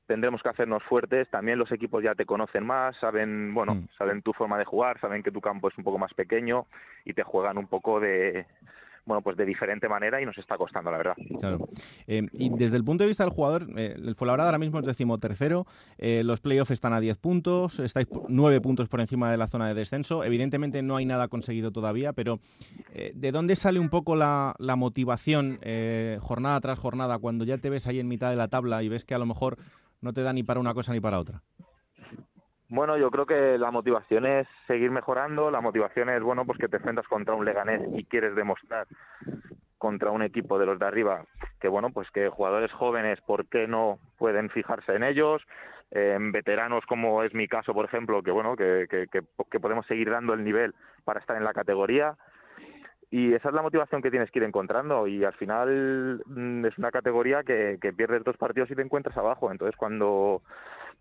[0.05, 3.87] tendremos que hacernos fuertes, también los equipos ya te conocen más, saben, bueno, mm.
[3.97, 6.65] saben tu forma de jugar, saben que tu campo es un poco más pequeño
[7.05, 8.45] y te juegan un poco de
[9.07, 11.15] bueno, pues de diferente manera y nos está costando, la verdad.
[11.39, 11.69] Claro.
[12.07, 14.85] Eh, y desde el punto de vista del jugador, eh, el Fuenlabrada ahora mismo es
[14.85, 15.65] decimotercero,
[15.97, 19.69] eh, los playoffs están a 10 puntos, estáis 9 puntos por encima de la zona
[19.69, 20.25] de descenso.
[20.25, 22.39] Evidentemente no hay nada conseguido todavía, pero
[22.93, 25.59] eh, ¿de dónde sale un poco la, la motivación
[26.19, 29.05] jornada tras jornada cuando ya te ves ahí en mitad de la tabla y ves
[29.05, 29.57] que a lo mejor
[30.01, 31.41] no te da ni para una cosa ni para otra?
[32.69, 36.67] Bueno, yo creo que la motivación es seguir mejorando, la motivación es, bueno, pues que
[36.67, 38.87] te enfrentas contra un Leganés y quieres demostrar
[39.77, 41.23] contra un equipo de los de arriba
[41.59, 45.41] que, bueno, pues que jugadores jóvenes, ¿por qué no pueden fijarse en ellos?
[45.91, 50.09] En veteranos, como es mi caso, por ejemplo, que, bueno, que, que, que, podemos seguir
[50.09, 52.15] dando el nivel para estar en la categoría.
[53.09, 55.07] Y esa es la motivación que tienes que ir encontrando.
[55.07, 59.15] Y al final mm, es una categoría que, que pierdes dos partidos y te encuentras
[59.15, 59.49] abajo.
[59.49, 60.41] Entonces, cuando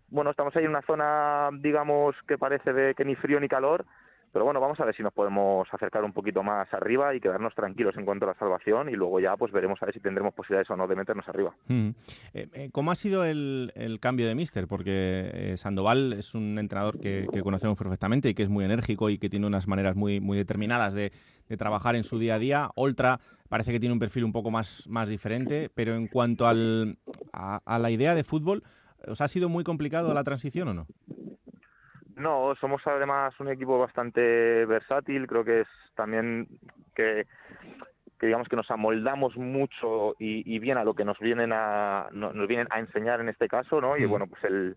[0.09, 3.85] bueno, estamos ahí en una zona, digamos, que parece de que ni frío ni calor,
[4.33, 7.55] pero bueno, vamos a ver si nos podemos acercar un poquito más arriba y quedarnos
[7.55, 10.33] tranquilos en cuanto a la salvación y luego ya pues veremos a ver si tendremos
[10.33, 11.55] posibilidades o no de meternos arriba.
[11.69, 11.93] Eh,
[12.33, 14.67] eh, ¿Cómo ha sido el, cambio de míster?
[14.67, 19.17] Porque eh, Sandoval es un entrenador que, conocemos perfectamente y que es muy enérgico y
[19.17, 21.11] que tiene unas maneras muy, muy determinadas de,
[21.57, 22.69] trabajar en su día a día.
[22.75, 26.97] Oltra parece que tiene un perfil un poco más, más diferente, pero en cuanto al,
[27.31, 28.61] a la idea de fútbol,
[29.05, 30.87] ¿Os ha sido muy complicado la transición o no?
[32.15, 36.47] No, somos además un equipo bastante versátil, creo que es también
[36.95, 37.27] que,
[38.19, 42.67] digamos que nos amoldamos mucho y, bien a lo que nos vienen a nos vienen
[42.71, 43.97] a enseñar en este caso, ¿no?
[43.97, 44.09] Y mm.
[44.09, 44.75] bueno, pues el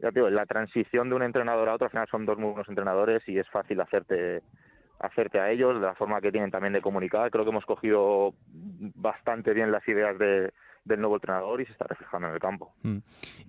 [0.00, 2.68] ya digo, la transición de un entrenador a otro al final son dos muy buenos
[2.68, 4.42] entrenadores y es fácil hacerte
[4.98, 7.30] hacerte a ellos de la forma que tienen también de comunicar.
[7.30, 10.52] Creo que hemos cogido bastante bien las ideas de,
[10.86, 12.72] del nuevo entrenador y se está reflejando en el campo.
[12.82, 12.98] Mm.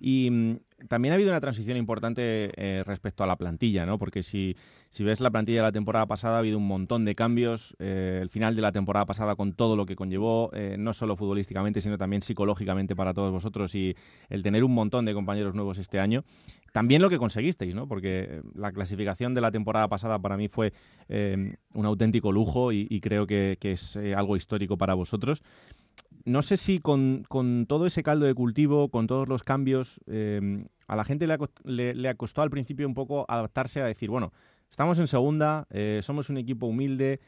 [0.00, 0.56] Y mm,
[0.88, 3.96] también ha habido una transición importante eh, respecto a la plantilla, ¿no?
[3.96, 4.56] Porque si,
[4.90, 7.76] si, ves la plantilla de la temporada pasada, ha habido un montón de cambios.
[7.78, 11.14] Eh, el final de la temporada pasada con todo lo que conllevó, eh, no solo
[11.14, 13.96] futbolísticamente, sino también psicológicamente para todos vosotros y
[14.28, 16.24] el tener un montón de compañeros nuevos este año.
[16.72, 17.86] También lo que conseguisteis, ¿no?
[17.86, 20.72] Porque la clasificación de la temporada pasada para mí fue
[21.08, 25.42] un auténtico lujo y, creo que, que es algo histórico para vosotros
[26.24, 27.24] no sé si con,
[27.66, 31.26] todo ese caldo de cultivo, con todos los cambios, eh, a la gente
[31.64, 34.32] le, le, costó al principio un poco adaptarse a decir, bueno,
[34.70, 37.20] estamos en segunda, eh, somos un equipo humilde,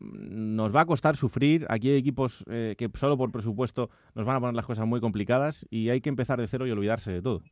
[0.00, 4.26] mm, nos va a costar sufrir, aquí hay equipos eh, que solo por presupuesto nos
[4.26, 7.12] van a poner las cosas muy complicadas y hay que empezar de cero y olvidarse
[7.12, 7.42] de todo.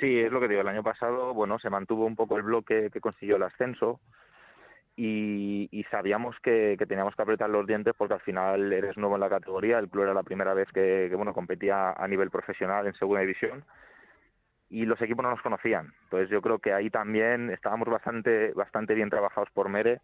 [0.00, 2.90] Sí, es lo que digo, el año pasado, bueno, se mantuvo un poco el bloque
[2.92, 4.00] que consiguió el ascenso,
[4.96, 9.28] y, sabíamos que, teníamos que apretar los dientes porque al final eres nuevo en la
[9.28, 13.20] categoría, el club era la primera vez que, bueno competía a nivel profesional en segunda
[13.20, 13.64] división
[14.70, 15.92] y los equipos no nos conocían.
[16.04, 20.00] Entonces yo creo que ahí también estábamos bastante bastante bien trabajados por Mere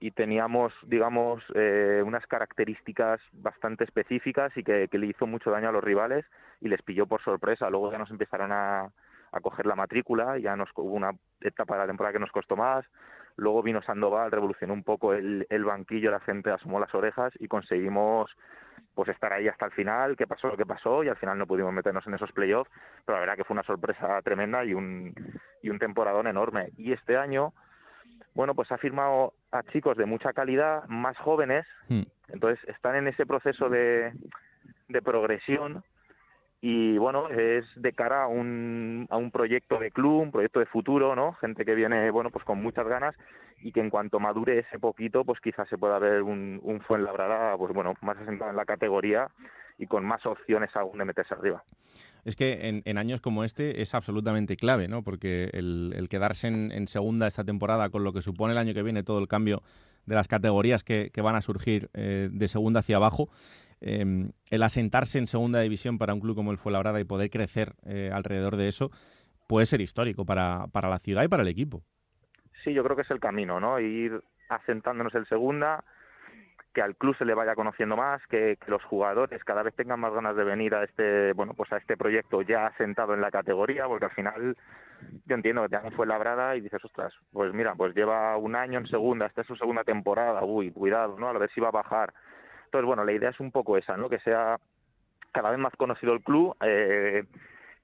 [0.00, 5.72] y teníamos, digamos, eh, unas características bastante específicas y que, le hizo mucho daño a
[5.72, 6.24] los rivales
[6.60, 7.70] y les pilló por sorpresa.
[7.70, 8.90] Luego ya nos empezaron a,
[9.32, 12.56] a coger la matrícula, ya nos hubo una etapa de la temporada que nos costó
[12.56, 12.84] más,
[13.36, 18.30] Luego vino Sandoval, revolucionó un poco el, banquillo, la gente asomó las orejas y conseguimos
[18.94, 21.46] pues estar ahí hasta el final, que pasó lo que pasó y al final no
[21.46, 22.70] pudimos meternos en esos playoffs,
[23.04, 25.12] pero la verdad que fue una sorpresa tremenda y un,
[25.62, 26.70] y un temporadón enorme.
[26.76, 27.52] Y este año,
[28.34, 32.02] bueno, pues ha firmado a chicos de mucha calidad, más jóvenes, hmm.
[32.28, 34.12] entonces están en ese proceso de,
[34.88, 35.82] de progresión
[36.66, 40.64] y bueno, es de cara a un, a un proyecto de club, un proyecto de
[40.64, 41.34] futuro, ¿no?
[41.34, 43.14] Gente que viene, bueno, pues con muchas ganas
[43.60, 47.54] y que en cuanto madure ese poquito, pues quizás se pueda ver un, un Fuenlabrada,
[47.58, 49.28] pues bueno, más asentado en la categoría
[49.76, 51.62] y con más opciones aún de meterse arriba.
[52.24, 55.02] Es que en, años como este es absolutamente clave, ¿no?
[55.02, 59.02] Porque el, quedarse en, segunda esta temporada con lo que supone el año que viene
[59.02, 59.62] todo el cambio
[60.06, 63.28] de las categorías que, van a surgir eh, de segunda hacia abajo,
[63.86, 67.74] Em, el asentarse en segunda división para un club como el Fuenlabrada y poder crecer
[67.84, 68.90] eh, alrededor de eso
[69.46, 71.82] puede ser histórico para, para la ciudad y para el equipo.
[72.64, 73.78] Sí, yo creo que es el camino, ¿no?
[73.78, 75.84] Ir asentándonos en segunda,
[76.72, 80.14] que al club se le vaya conociendo más, que, los jugadores cada vez tengan más
[80.14, 83.86] ganas de venir a este, bueno, pues a este proyecto ya asentado en la categoría,
[83.86, 84.56] porque al final
[85.26, 88.78] yo entiendo que te fue labrada y dices, ostras, pues mira, pues lleva un año
[88.78, 91.28] en segunda, esta es su segunda temporada, uy, cuidado, ¿no?
[91.28, 92.14] A ver si va a bajar.
[92.74, 94.08] Entonces, bueno, la idea es un poco esa, ¿no?
[94.08, 94.58] Que sea
[95.30, 97.22] cada vez más conocido el club eh,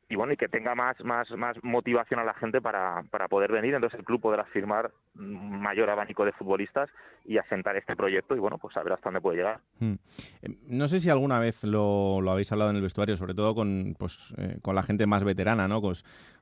[0.09, 3.53] y bueno y que tenga más más más motivación a la gente para, para poder
[3.53, 6.91] venir entonces el club podrá firmar mayor abanico de futbolistas
[7.25, 9.95] y asentar este proyecto y bueno pues a ver hasta dónde puede llegar hmm.
[10.43, 13.55] eh, no sé si alguna vez lo, lo, habéis hablado en el vestuario sobre todo
[13.55, 15.95] con pues eh, con la gente más veterana no con,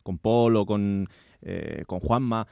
[0.03, 1.07] con Paul con
[1.87, 2.47] con Juanma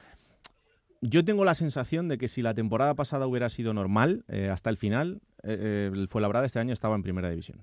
[1.01, 4.69] yo tengo la sensación de que si la temporada pasada hubiera sido normal eh, hasta
[4.69, 7.59] el final, eh, el Fuenlabrada este año estaba en primera división.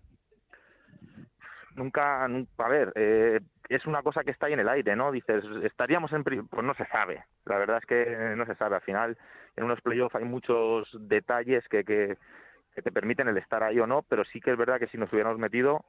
[1.75, 5.11] Nunca, a ver, eh, es una cosa que está ahí en el aire, ¿no?
[5.11, 6.23] Dices, estaríamos en...
[6.23, 8.77] Pues no se sabe, la verdad es que no se sabe.
[8.77, 9.19] Al final,
[9.57, 12.17] en unos playoffs hay muchos detalles que, que
[12.75, 15.13] te permiten el estar ahí o no, pero sí que es verdad que si nos
[15.13, 15.85] hubiéramos metido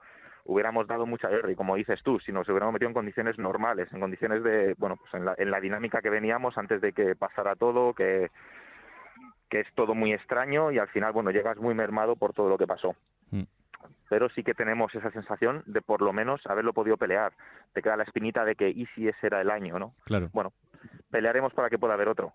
[0.45, 3.91] hubiéramos dado mucha guerra y como dices tú, si nos hubiéramos metido en condiciones normales,
[3.91, 7.15] en condiciones de, bueno, pues en la, en la dinámica que veníamos antes de que
[7.15, 8.29] pasara todo, que,
[9.49, 12.57] que es todo muy extraño y al final, bueno, llegas muy mermado por todo lo
[12.57, 12.95] que pasó.
[13.31, 13.43] Mm.
[14.07, 17.33] Pero sí que tenemos esa sensación de por lo menos haberlo podido pelear.
[17.73, 19.93] Te queda la espinita de que y si ese era el año, ¿no?
[20.05, 20.29] Claro.
[20.31, 20.53] Bueno,
[21.09, 22.33] pelearemos para que pueda haber otro.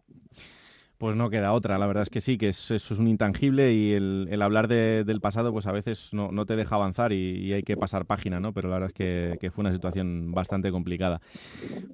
[1.00, 3.94] Pues no queda otra, la verdad es que sí, que eso es un intangible y
[3.94, 8.04] el, hablar del pasado pues a veces no, te deja avanzar y, hay que pasar
[8.04, 8.52] página, ¿no?
[8.52, 11.22] Pero la verdad es que, fue una situación bastante complicada.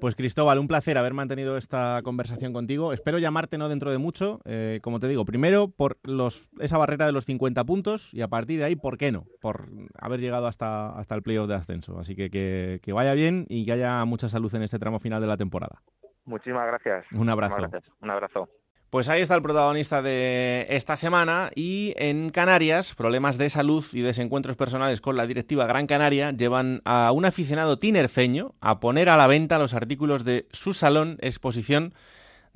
[0.01, 2.93] Pues Cristóbal, un placer haber mantenido esta conversación contigo.
[2.93, 7.07] Espero llamarte no dentro de mucho, eh, como te digo, primero por los, esa barrera
[7.07, 9.27] de los 50 puntos y a partir de ahí, ¿por qué no?
[9.41, 9.69] Por
[10.01, 12.01] haber llegado hasta, hasta el playoff de ascenso.
[12.01, 15.21] Así que, que, que vaya bien y que haya mucha salud en este tramo final
[15.21, 15.81] de la temporada.
[16.25, 17.07] Muchísimas gracias.
[17.13, 17.55] Un abrazo.
[17.57, 17.85] Gracias.
[18.01, 18.49] Un abrazo.
[18.97, 24.01] Pues ahí está el protagonista de esta semana y en Canarias, problemas de salud y
[24.01, 29.19] desencuentros personales con la directiva Gran Canaria llevan a un aficionado tinerfeño a poner a
[29.19, 31.93] la venta los artículos de su salón exposición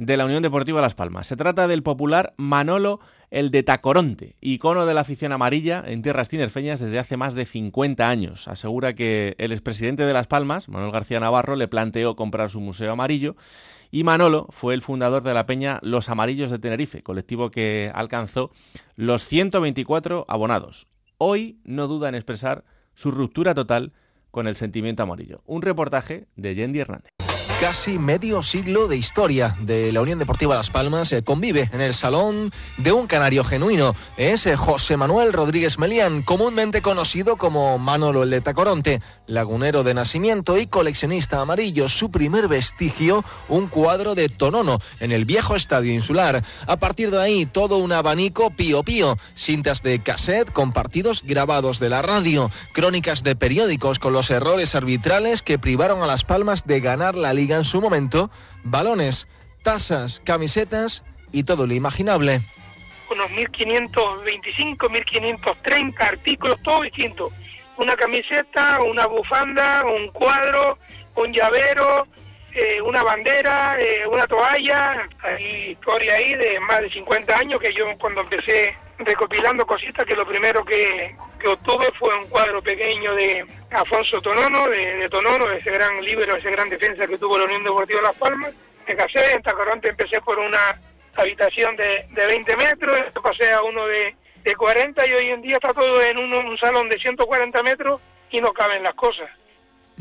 [0.01, 1.26] de la Unión Deportiva Las Palmas.
[1.26, 6.30] Se trata del popular Manolo el de Tacoronte, icono de la afición amarilla en tierras
[6.30, 8.48] tinerfeñas desde hace más de 50 años.
[8.48, 12.92] Asegura que el expresidente de Las Palmas, Manuel García Navarro, le planteó comprar su museo
[12.92, 13.36] amarillo
[13.90, 18.53] y Manolo fue el fundador de la peña Los Amarillos de Tenerife, colectivo que alcanzó
[18.96, 20.88] los 124 abonados.
[21.18, 23.92] Hoy no duda en expresar su ruptura total
[24.30, 25.42] con el sentimiento amarillo.
[25.44, 27.20] Un reportaje de Yendi Hernández
[27.61, 31.92] casi medio siglo de historia de la Unión Deportiva Las Palmas eh, convive en el
[31.92, 33.94] salón de un canario genuino.
[34.16, 39.92] Es eh, José Manuel Rodríguez Melián, comúnmente conocido como Manolo el de Tacoronte, lagunero de
[39.92, 41.90] nacimiento y coleccionista amarillo.
[41.90, 46.42] Su primer vestigio, un cuadro de Tonono en el viejo estadio insular.
[46.66, 51.78] A partir de ahí, todo un abanico pío pío, cintas de cassette con partidos grabados
[51.78, 56.66] de la radio, crónicas de periódicos con los errores arbitrales que privaron a Las Palmas
[56.66, 58.30] de ganar la liga en su momento
[58.64, 59.28] balones,
[59.62, 62.40] tazas, camisetas y todo lo imaginable.
[63.11, 67.32] Unos 1525, 1530 artículos, todo distinto.
[67.76, 70.78] Una camiseta, una bufanda, un cuadro,
[71.16, 72.07] un llavero,
[72.53, 75.09] eh, una bandera, eh, una toalla.
[75.22, 80.14] Hay historia ahí de más de 50 años que yo cuando empecé recopilando cositas que
[80.14, 85.70] lo primero que, que obtuve fue un cuadro pequeño de Afonso Tonono, de, Tonono, ese
[85.70, 88.53] gran libro, ese gran defensa que tuvo la Unión Deportiva Las Palmas.
[88.86, 90.80] Me casé, en Tacoronte empecé por una
[91.16, 95.55] habitación de, de 20 metros, pasé a uno de, de 40 y hoy en día
[95.55, 99.30] está todo en un salón de 140 metros y no caben las cosas.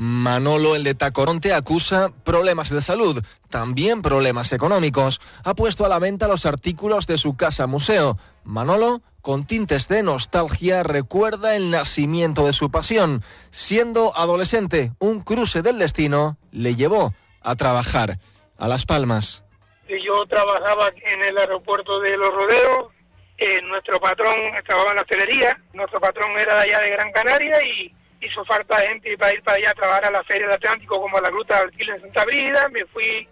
[0.02, 5.20] Manolo, el de Tacoronte, acusa problemas de salud, también problemas económicos.
[5.44, 8.18] Ha puesto a la venta los artículos de su casa museo.
[8.46, 13.24] Manolo, con tintes de nostalgia, recuerda el nacimiento de su pasión.
[13.52, 18.20] Siendo adolescente, un cruce del destino le llevó a trabajar
[18.58, 19.44] a Las Palmas.
[19.90, 22.94] Yo trabajaba en el aeropuerto de Los Rodeos.
[23.38, 24.34] Eh, nuestro patrón
[24.66, 25.62] trabajaba en la hostelería.
[25.74, 29.58] Nuestro patrón era de allá de Gran Canaria y hizo falta gente para ir para
[29.58, 32.02] allá a trabajar a la Feria del Atlántico como a la Gruta de Alquila en
[32.02, 33.28] Santa Brida, me fui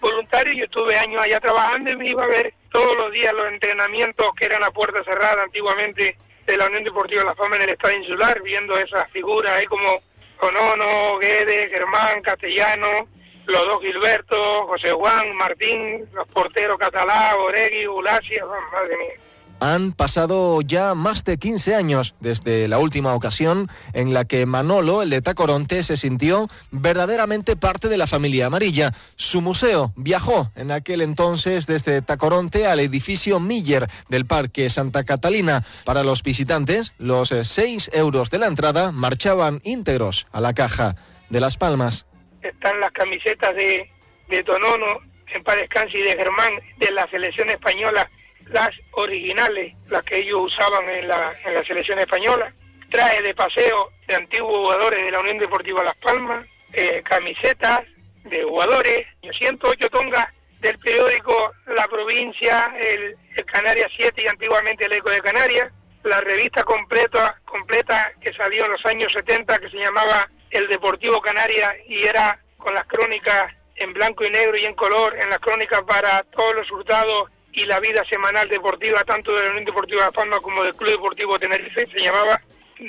[0.00, 3.46] voluntario, yo estuve años allá trabajando y me iba a ver todos los días los
[3.46, 7.70] entrenamientos que eran a puerta cerrada antiguamente de la Unión Deportiva La Fama en el
[7.70, 10.02] Estadio Insular, viendo esas figuras ahí como
[10.36, 13.08] Conono, Guedes, Germán, Castellano,
[13.46, 19.31] los dos Gilberto, José Juan, Martín, los porteros Catalá, Oregui, Ulacia, madre mía.
[19.62, 25.02] Han pasado ya más de 15 años desde la última ocasión en la que Manolo,
[25.02, 28.90] el de Tacoronte, se sintió verdaderamente parte de la familia amarilla.
[29.14, 35.62] Su museo viajó en aquel entonces desde Tacoronte al edificio Miller del Parque Santa Catalina.
[35.84, 40.96] Para los visitantes, los 6 euros de la entrada marchaban íntegros a la caja
[41.30, 42.04] de Las Palmas.
[42.42, 43.88] Están las camisetas de,
[44.28, 44.98] de Tonono,
[45.32, 48.10] en Padescansi de Germán de la selección española
[48.52, 52.52] las originales, las que ellos usaban en la, en la selección española,
[52.90, 57.80] traje de paseo de antiguos jugadores de la Unión Deportiva Las Palmas, eh, camisetas
[58.24, 60.26] de jugadores, 108 tongas
[60.60, 65.72] del periódico La Provincia, el, el Canarias 7 y antiguamente el Eco de Canarias,
[66.04, 71.20] la revista completa, completa que salió en los años 70 que se llamaba El Deportivo
[71.20, 75.38] Canarias y era con las crónicas en blanco y negro y en color en las
[75.38, 80.06] crónicas para todos los hurtados y la vida semanal deportiva, tanto de la Unión Deportiva
[80.06, 82.40] de Palma como del Club Deportivo Tenerife, se llamaba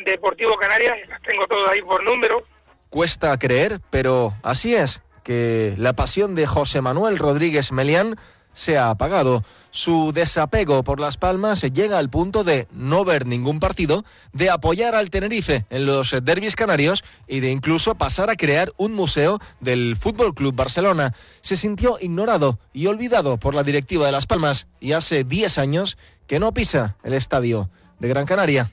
[0.05, 2.45] Deportivo Canarias, las tengo todas ahí por número.
[2.89, 8.18] Cuesta creer, pero así es, que la pasión de José Manuel Rodríguez Melián
[8.53, 9.43] se ha apagado.
[9.76, 14.93] Su desapego por Las Palmas llega al punto de no ver ningún partido, de apoyar
[14.93, 19.95] al Tenerife en los derbis canarios y de incluso pasar a crear un museo del
[19.99, 21.15] Fútbol Club Barcelona.
[21.41, 25.97] Se sintió ignorado y olvidado por la directiva de Las Palmas y hace 10 años
[26.28, 28.69] que no pisa el estadio de Gran Canaria.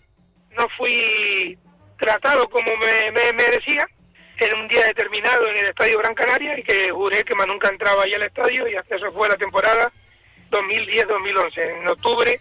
[0.55, 1.57] No fui
[1.99, 3.89] tratado como me, me merecía
[4.39, 7.71] en un día determinado en el Estadio Gran Canaria y que juré que más nunca
[7.71, 9.91] entraba ahí al estadio y hasta eso fue la temporada
[10.51, 11.81] 2010-2011.
[11.81, 12.41] En octubre,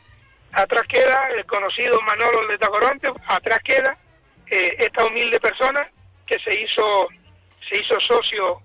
[0.52, 3.98] atrás queda el conocido Manolo de Tacoronte, atrás queda
[4.48, 5.90] eh, esta humilde persona
[6.26, 7.08] que se hizo,
[7.68, 8.62] se hizo socio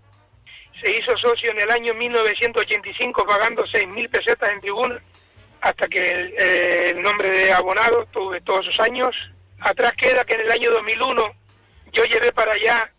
[0.80, 5.00] se hizo socio en el año 1985 pagando 6.000 pesetas en tribuna
[5.60, 9.16] hasta que el, eh, nombre de abonado tuve todos esos años.
[9.60, 11.34] Atrás queda que en el año 2001
[11.92, 12.90] yo llevé para allá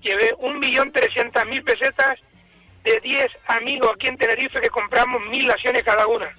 [0.00, 2.18] llevé un millón trescientas mil pesetas
[2.84, 6.34] de 10 amigos aquí en Tenerife que compramos mil acciones cada una.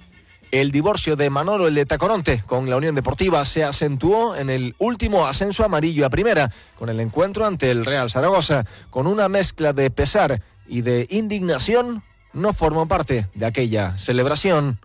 [0.50, 4.76] El divorcio de Manolo, el de Tacoronte, con la Unión Deportiva se acentuó en el
[4.78, 8.64] último ascenso amarillo a primera, con el encuentro ante el Real Zaragoza.
[8.90, 14.78] Con una mezcla de pesar y de indignación, no formó parte de aquella celebración.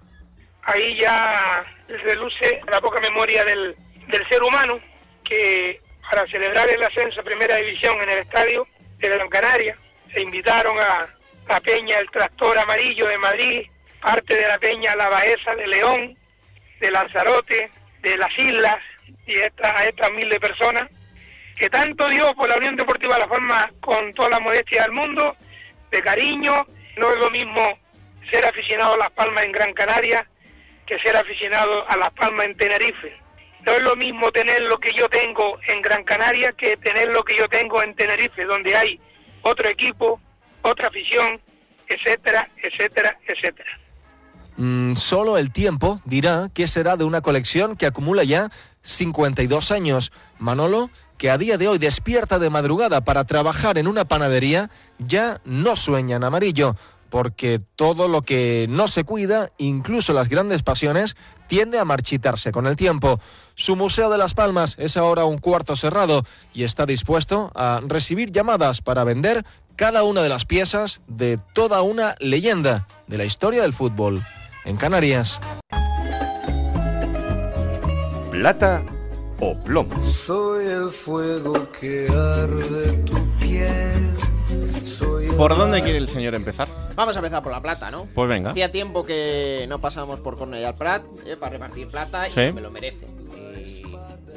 [0.64, 3.76] Ahí ya reluce la poca memoria del,
[4.08, 4.80] del ser humano
[5.24, 8.66] que para celebrar el ascenso a Primera División en el estadio
[8.98, 9.78] de Gran Canaria.
[10.12, 11.08] Se invitaron a
[11.50, 13.68] la Peña El Tractor Amarillo de Madrid,
[14.02, 16.16] parte de la Peña La Baeza de León,
[16.80, 17.72] de Lanzarote,
[18.04, 18.78] de las Islas
[19.26, 20.88] y esta, a estas miles de personas
[21.58, 25.36] que tanto dio por la Unión Deportiva La Forma con toda la modestia del mundo,
[25.90, 26.68] de cariño.
[26.98, 27.78] No es lo mismo
[28.30, 30.28] ser aficionado a Las Palmas en Gran Canaria
[30.86, 33.18] que ser aficionado a Las Palmas en Tenerife.
[33.66, 37.24] No es lo mismo tener lo que yo tengo en Gran Canaria que tener lo
[37.24, 39.00] que yo tengo en Tenerife, donde hay
[39.42, 40.22] otro equipo,
[40.62, 41.40] otra afición,
[41.88, 43.70] etcétera, etcétera, etcétera.
[44.58, 48.50] Mm, solo el tiempo dirá qué será de una colección que acumula ya
[48.82, 50.12] 52 años.
[50.38, 55.40] Manolo, que a día de hoy despierta de madrugada para trabajar en una panadería, ya
[55.46, 56.76] no sueña en amarillo,
[57.10, 61.16] porque todo lo que no se cuida, incluso las grandes pasiones,
[61.48, 63.20] tiende a marchitarse con el tiempo.
[63.56, 68.32] Su Museo de las Palmas es ahora un cuarto cerrado y está dispuesto a recibir
[68.32, 69.46] llamadas para vender
[69.80, 74.22] cada una de las piezas de toda una leyenda de la historia del fútbol
[74.66, 75.40] en Canarias.
[78.30, 78.84] Plata
[79.40, 80.06] o plomo.
[80.06, 84.10] Soy el fuego que arde tu piel.
[85.38, 86.68] ¿Por dónde quiere el señor empezar?
[86.96, 88.06] Vamos a empezar por la plata, ¿no?
[88.14, 88.52] Pues venga.
[88.52, 92.52] Hacía tiempo que no pasábamos por Cornellà al Prat eh, para repartir plata y Sí.
[92.52, 93.08] me lo merece.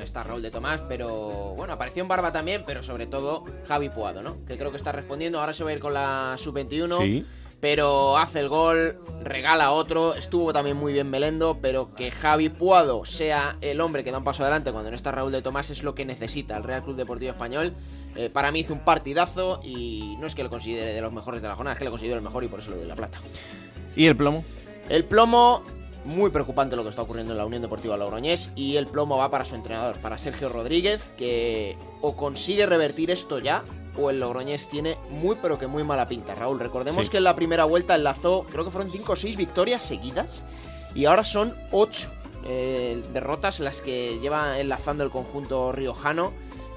[0.02, 3.88] No está Raúl de Tomás, pero bueno, apareció en Barba también, pero sobre todo Javi
[3.88, 4.44] Puado, ¿no?
[4.46, 5.38] Que creo que está respondiendo.
[5.38, 7.00] Ahora se va a ir con la sub-21.
[7.00, 7.24] Sí.
[7.60, 13.04] Pero hace el gol, regala otro, estuvo también muy bien Melendo, pero que Javi Puado
[13.04, 15.84] sea el hombre que da un paso adelante cuando no está Raúl de Tomás es
[15.84, 17.72] lo que necesita el Real Club Deportivo Español.
[18.16, 21.42] Eh, para mí hizo un partidazo y no es que lo considere de los mejores
[21.42, 22.96] de la jornada, es que lo considero el mejor y por eso le doy la
[22.96, 23.20] plata.
[23.94, 24.42] ¿Y el plomo?
[24.88, 25.62] El plomo,
[26.04, 29.30] muy preocupante lo que está ocurriendo en la Unión Deportiva Logroñés y el plomo va
[29.30, 33.62] para su entrenador, para Sergio Rodríguez, que o consigue revertir esto ya
[33.96, 36.34] o el Logroñés tiene muy pero que muy mala pinta.
[36.34, 37.10] Raúl, recordemos Sí.
[37.10, 40.42] que en la primera vuelta enlazó, creo que fueron 5 o 6 victorias seguidas
[40.94, 42.08] y ahora son 8
[43.12, 46.32] derrotas las que lleva enlazando el conjunto riojano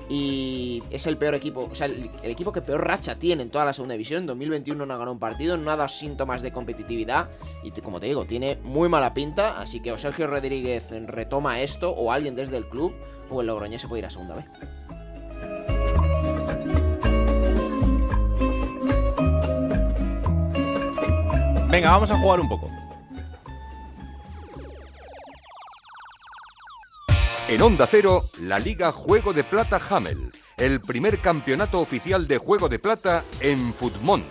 [0.10, 3.66] y es el peor equipo, o sea, el, equipo que peor racha tiene en toda
[3.66, 4.22] la segunda división.
[4.22, 7.30] En 2021 no ha ganado un partido, no ha dado síntomas de competitividad
[7.64, 9.60] y como te digo, tiene muy mala pinta.
[9.60, 12.94] Así que o Sergio Rodríguez retoma esto o alguien desde el club
[13.30, 14.46] o el Logroñés se puede ir a segunda vez.
[21.70, 22.70] Venga, vamos a jugar un poco.
[27.48, 32.70] En Onda Cero, la Liga Juego de Plata Hamel, el primer campeonato oficial de Juego
[32.70, 34.26] de Plata en Futmundo.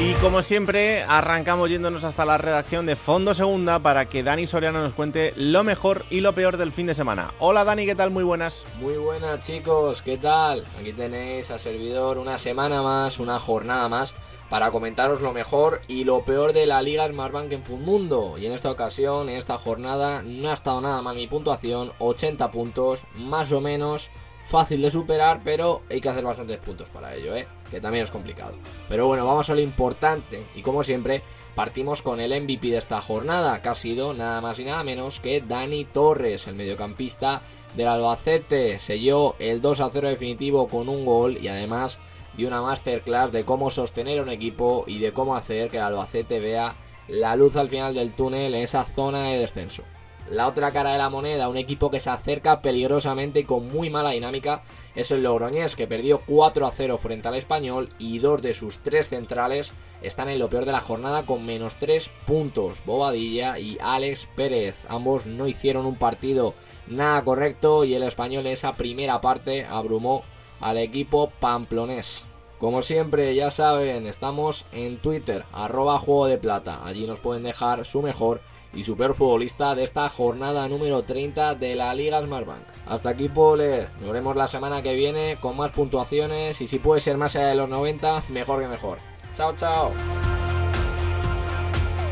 [0.00, 4.82] Y como siempre, arrancamos yéndonos hasta la redacción de Fondo Segunda para que Dani Soriano
[4.82, 7.32] nos cuente lo mejor y lo peor del fin de semana.
[7.38, 8.10] Hola Dani, ¿qué tal?
[8.10, 8.64] Muy buenas.
[8.80, 10.64] Muy buenas chicos, ¿qué tal?
[10.80, 14.14] Aquí tenéis a servidor una semana más, una jornada más
[14.50, 18.36] para comentaros lo mejor y lo peor de la Liga Smartbank en Futmundo.
[18.38, 22.50] Y en esta ocasión, en esta jornada, no ha estado nada mal mi puntuación, 80
[22.50, 24.10] puntos, más o menos
[24.48, 27.46] fácil de superar, pero hay que hacer bastantes puntos para ello, ¿eh?
[27.70, 28.54] que también es complicado.
[28.88, 31.22] Pero bueno, vamos a lo importante y como siempre
[31.54, 35.20] partimos con el MVP de esta jornada, que ha sido nada más y nada menos
[35.20, 37.42] que Dani Torres, el mediocampista
[37.76, 38.78] del Albacete.
[38.78, 42.00] Selló el 2 a 0 definitivo con un gol y además
[42.38, 46.38] dio una masterclass de cómo sostener un equipo y de cómo hacer que el Albacete
[46.38, 46.72] vea
[47.08, 49.82] la luz al final del túnel en esa zona de descenso.
[50.30, 53.90] La otra cara de la moneda, un equipo que se acerca peligrosamente y con muy
[53.90, 54.62] mala dinámica,
[54.94, 58.78] es el Logroñés, que perdió 4 a 0 frente al Español y dos de sus
[58.78, 62.84] tres centrales están en lo peor de la jornada con menos 3 puntos.
[62.86, 64.76] Bobadilla y Alex Pérez.
[64.88, 66.54] Ambos no hicieron un partido
[66.86, 70.22] nada correcto y el Español en esa primera parte abrumó
[70.60, 72.27] al equipo pamplonés.
[72.58, 76.80] Como siempre, ya saben, estamos en Twitter, arroba juego de plata.
[76.84, 78.40] Allí nos pueden dejar su mejor
[78.74, 82.64] y su peor futbolista de esta jornada número 30 de la Liga Smartbank.
[82.88, 83.88] Hasta aquí puedo leer.
[84.00, 87.46] Nos veremos la semana que viene con más puntuaciones y si puede ser más allá
[87.46, 88.98] de los 90, mejor que mejor.
[89.34, 89.92] Chao, chao.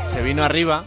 [0.05, 0.85] Se vino arriba,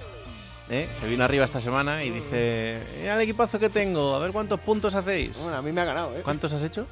[0.70, 0.88] ¿eh?
[0.98, 4.58] se vino arriba esta semana y dice, mira el equipazo que tengo, a ver cuántos
[4.60, 5.38] puntos hacéis.
[5.42, 6.22] Bueno, a mí me ha ganado, ¿eh?
[6.24, 6.86] ¿Cuántos has hecho?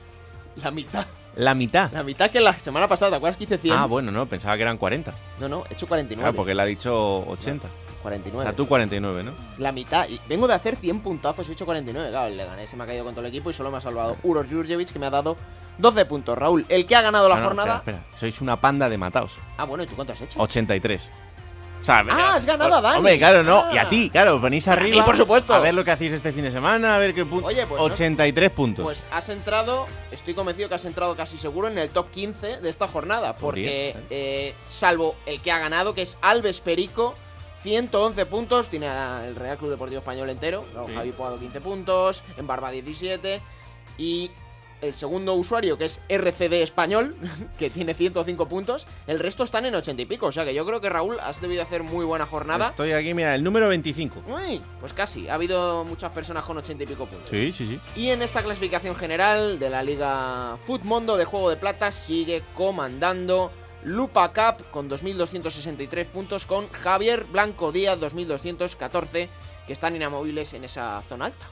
[0.56, 1.06] La mitad.
[1.38, 1.90] La mitad.
[1.92, 3.74] La mitad que la semana pasada, ¿te acuerdas que hice 100?
[3.74, 5.14] Ah, bueno, no, pensaba que eran 40.
[5.40, 6.20] No, no, he hecho 49.
[6.22, 7.68] Claro, porque él ha dicho 80.
[8.02, 8.38] 49.
[8.40, 9.32] O sea, tú 49, ¿no?
[9.58, 10.08] La mitad.
[10.08, 12.10] Y vengo de hacer 100 puntazos y he hecho 49.
[12.10, 13.80] Claro, le gané, se me ha caído con todo el equipo y solo me ha
[13.80, 15.36] salvado Uros Jurjevic, que me ha dado
[15.78, 16.36] 12 puntos.
[16.36, 17.76] Raúl, el que ha ganado la No, no, jornada.
[17.76, 18.18] espera, espera.
[18.18, 19.38] Sois una panda de mataos.
[19.58, 20.40] Ah, bueno, ¿y tú cuánto has hecho?
[20.40, 21.10] 83.
[21.80, 22.96] O sea, Ah, has ganado a Dani.
[22.98, 23.60] Hombre, claro, no.
[23.60, 23.70] Ah.
[23.72, 25.04] Y a ti, claro, venís arriba.
[25.04, 25.54] por supuesto.
[25.54, 27.48] A ver lo que hacéis este fin de semana, a ver qué puntos.
[27.48, 28.84] Oye, pues no- 83 puntos.
[28.84, 32.68] Pues has entrado, estoy convencido que has entrado casi seguro en el top 15 de
[32.68, 33.36] esta jornada.
[33.36, 37.14] Porque, Podría, eh, salvo el que ha ganado, que es Alves Perico,
[37.62, 38.68] 111 puntos.
[38.68, 38.88] Tiene
[39.26, 40.64] el Real Club Deportivo Español entero.
[40.72, 40.94] Luego Sí.
[40.94, 42.22] Javi Puado 15 puntos.
[42.36, 43.40] En Barba 17.
[43.96, 44.30] Y
[44.80, 47.16] el segundo usuario, que es RCD Español,
[47.58, 48.86] que tiene 105 puntos.
[49.06, 50.26] El resto están en 80 y pico.
[50.26, 52.68] O sea que yo creo que Raúl has debido hacer muy buena jornada.
[52.68, 54.22] Estoy aquí, mira, el número 25.
[54.28, 55.28] Uy, pues casi.
[55.28, 57.28] Ha habido muchas personas con 80 y pico puntos.
[57.30, 57.80] Sí, sí, sí.
[57.96, 63.50] Y en esta clasificación general de la Liga Futmundo de Juego de Plata sigue comandando
[63.84, 69.28] Lupa Cup con 2.263 puntos con Javier Blanco Díaz 2.214
[69.66, 71.46] que están inamovibles en esa zona alta.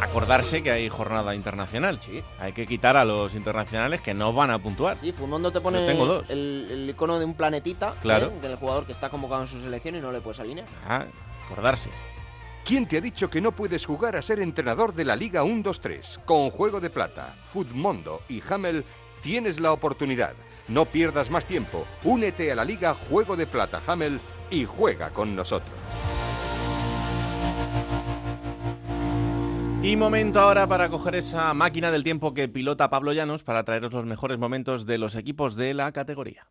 [0.00, 1.98] Acordarse que hay jornada internacional.
[2.00, 2.22] Sí.
[2.38, 4.96] Hay que quitar a los internacionales que no van a puntuar.
[5.00, 6.30] Sí, Futmundo te pone Yo tengo dos.
[6.30, 8.26] El, el icono de un planetita Claro.
[8.26, 8.40] ¿eh?
[8.42, 10.66] del jugador que está convocado en su selección y no le puedes alinear.
[10.86, 11.04] Ah,
[11.46, 11.90] acordarse.
[12.64, 16.24] ¿Quién te ha dicho que no puedes jugar a ser entrenador de la Liga 1-2-3?
[16.24, 18.84] Con Juego de Plata, Futmundo y Hamel
[19.22, 20.32] tienes la oportunidad.
[20.68, 21.86] No pierdas más tiempo.
[22.04, 24.18] Únete a la Liga Juego de Plata Hamel
[24.50, 25.74] y juega con nosotros.
[29.84, 33.92] Y momento ahora para coger esa máquina del tiempo que pilota Pablo Llanos para traeros
[33.92, 36.46] los mejores momentos de los equipos de la categoría.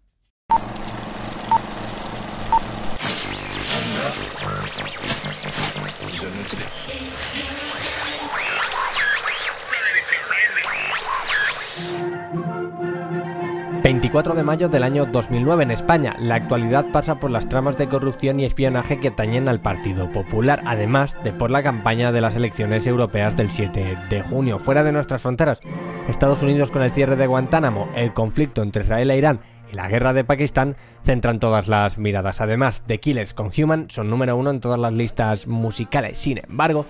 [13.83, 16.15] ...24 de mayo del año 2009 en España.
[16.17, 20.63] La actualidad pasa por las tramas de corrupción y espionaje que atañen al Partido Popular,
[20.65, 24.59] además de por la campaña de las elecciones europeas del 7 de junio.
[24.59, 25.59] Fuera de nuestras fronteras,
[26.07, 29.89] Estados Unidos con el cierre de Guantánamo, el conflicto entre Israel e Irán y la
[29.89, 32.39] guerra de Pakistán centran todas las miradas.
[32.39, 36.17] Además, The Killers con Human son número uno en todas las listas musicales.
[36.19, 36.85] Sin embargo,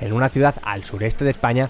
[0.00, 1.68] en una ciudad al sureste de España,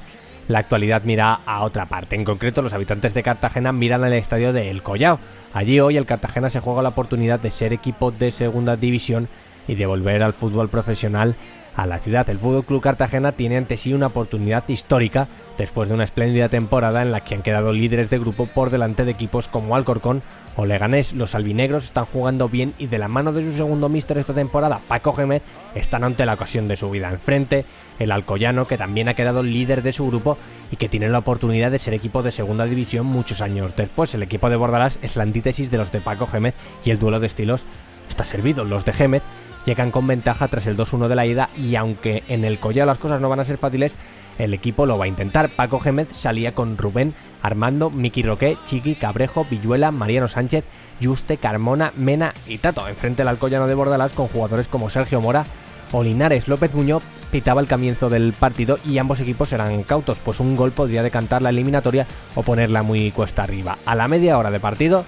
[0.48, 2.16] la actualidad mira a otra parte.
[2.16, 5.20] En concreto, los habitantes de Cartagena miran al estadio de El Collao.
[5.52, 9.28] Allí hoy el Cartagena se juega la oportunidad de ser equipo de segunda división
[9.66, 11.36] y de volver al fútbol profesional
[11.76, 12.28] a la ciudad.
[12.28, 17.02] El Fútbol Club Cartagena tiene ante sí una oportunidad histórica después de una espléndida temporada
[17.02, 20.22] en la que han quedado líderes de grupo por delante de equipos como Alcorcón
[20.56, 21.12] o Leganés.
[21.12, 24.80] Los albinegros están jugando bien y de la mano de su segundo míster esta temporada,
[24.88, 25.42] Paco Gémez,
[25.76, 27.10] están ante la ocasión de su vida.
[27.10, 27.64] Enfrente,
[27.98, 30.38] el Alcoyano, que también ha quedado líder de su grupo
[30.70, 34.14] y que tiene la oportunidad de ser equipo de segunda división muchos años después.
[34.14, 37.20] El equipo de Bordalás es la antítesis de los de Paco Gémez y el duelo
[37.20, 37.62] de estilos
[38.08, 38.64] está servido.
[38.64, 39.22] Los de Gémez
[39.64, 42.98] llegan con ventaja tras el 2-1 de la ida y aunque en el Collao las
[42.98, 43.94] cosas no van a ser fáciles,
[44.38, 45.50] el equipo lo va a intentar.
[45.50, 50.64] Paco Gémez salía con Rubén, Armando, Miki Roque, Chiqui, Cabrejo, Villuela, Mariano Sánchez,
[51.02, 52.88] Juste, Carmona, Mena y Tato.
[52.88, 55.44] Enfrente el Alcoyano de Bordalás con jugadores como Sergio Mora
[55.92, 56.48] o Linares.
[56.48, 60.72] López Muñoz pitaba el comienzo del partido y ambos equipos eran cautos, pues un gol
[60.72, 63.78] podría decantar la eliminatoria o ponerla muy cuesta arriba.
[63.84, 65.04] A la media hora de partido,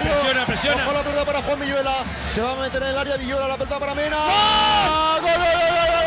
[0.00, 0.84] Presiona, presiona.
[0.84, 1.96] Ojo la pelota para Juan Villuela.
[2.30, 4.16] Se va a meter en el área Villuela, la pelota para Mena.
[4.16, 5.22] ¡Gol!
[5.22, 5.99] ¡Gol, gol, gol,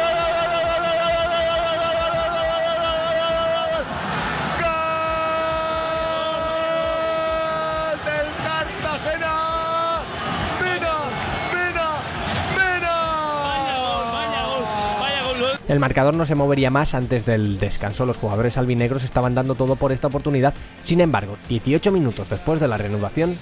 [15.67, 18.05] El marcador no se movería más antes del descanso.
[18.05, 20.53] Los jugadores albinegros estaban dando todo por esta oportunidad.
[20.83, 23.37] Sin embargo, 18 minutos después de la reanudación,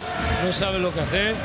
[0.45, 1.36] No sabe lo que hacer.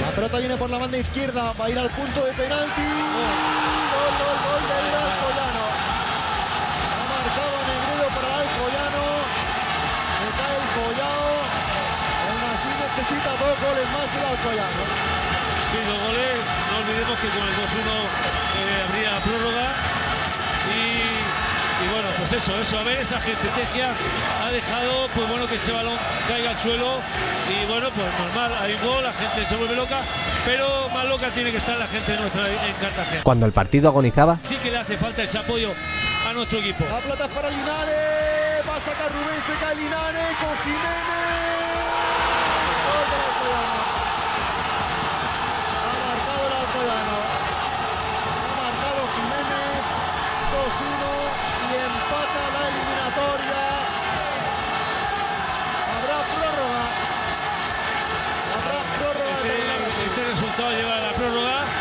[0.00, 2.80] La pelota viene por la banda izquierda, va a ir al punto de penalti.
[2.80, 5.64] Gol, gol, gol del Alcoyano.
[6.96, 9.04] Ha marcado a Negredo para el Alcoyano.
[10.16, 11.28] Se cae el Collao.
[12.24, 14.82] Aún así necesita dos goles más el Alcoyano.
[15.68, 16.34] Sí, dos goles.
[16.72, 19.91] No olvidemos que con el 2-1 eh, habría prórroga.
[22.32, 22.78] Pues eso, eso.
[22.78, 23.92] A ver, esa gente estrategia
[24.42, 26.96] ha dejado pues bueno, que ese balón caiga al suelo.
[27.50, 29.98] Y bueno, pues normal, hay un gol, la gente se vuelve loca.
[30.46, 33.22] Pero más loca tiene que estar la gente nuestra en Cartagena.
[33.22, 35.72] cuando el partido agonizaba, Sí que le hace falta ese apoyo
[36.26, 36.86] a nuestro equipo.
[36.90, 38.66] La pelota es para Linares.
[38.66, 41.41] Va a sacar Rubén, se cae Linares con Jiménez.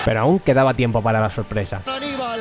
[0.05, 1.81] Pero aún quedaba tiempo para la sorpresa.
[1.85, 2.39] Aníbal.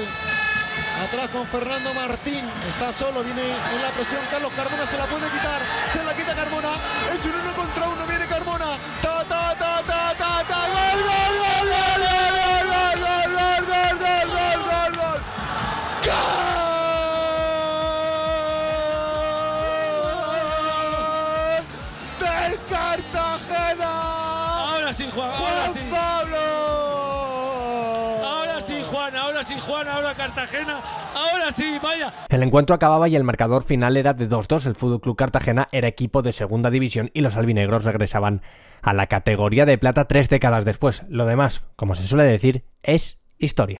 [1.04, 2.44] Atrás con Fernando Martín.
[2.68, 4.20] Está solo, viene en la presión.
[4.30, 5.61] Carlos Carmona se la puede quitar.
[5.92, 6.68] Se la quita Carmona.
[7.12, 7.49] Es un
[30.21, 30.83] Cartagena.
[31.14, 32.12] Ahora sí, vaya.
[32.29, 34.66] El encuentro acababa y el marcador final era de 2-2.
[34.66, 38.43] El Fútbol Club Cartagena era equipo de segunda división y los albinegros regresaban
[38.83, 41.05] a la categoría de plata tres décadas después.
[41.09, 43.79] Lo demás, como se suele decir, es historia.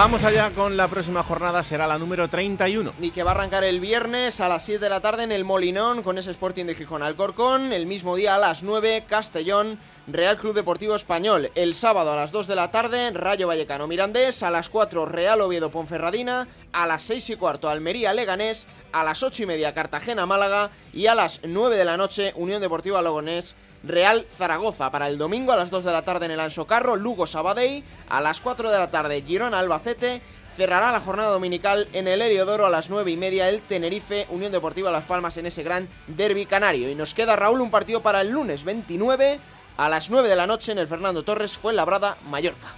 [0.00, 2.94] Vamos allá con la próxima jornada, será la número 31.
[3.02, 5.44] Y que va a arrancar el viernes a las 7 de la tarde en el
[5.44, 7.70] Molinón con ese Sporting de Gijón Alcorcón.
[7.70, 11.50] El mismo día a las 9, Castellón, Real Club Deportivo Español.
[11.54, 14.42] El sábado a las 2 de la tarde, Rayo Vallecano Mirandés.
[14.42, 16.48] A las 4, Real Oviedo Ponferradina.
[16.72, 18.68] A las 6 y cuarto, Almería Leganés.
[18.92, 20.70] A las 8 y media, Cartagena Málaga.
[20.94, 23.54] Y a las 9 de la noche, Unión Deportiva Logonés.
[23.82, 26.96] Real Zaragoza para el domingo a las 2 de la tarde en el Anso Carro,
[26.96, 30.20] Lugo Sabadell, a las 4 de la tarde Girona Albacete,
[30.54, 34.52] cerrará la jornada dominical en el Heliodoro a las 9 y media el Tenerife Unión
[34.52, 36.90] Deportiva Las Palmas en ese gran derby canario.
[36.90, 39.38] Y nos queda Raúl un partido para el lunes 29
[39.76, 42.68] a las 9 de la noche en el Fernando Torres fue Labrada Mallorca.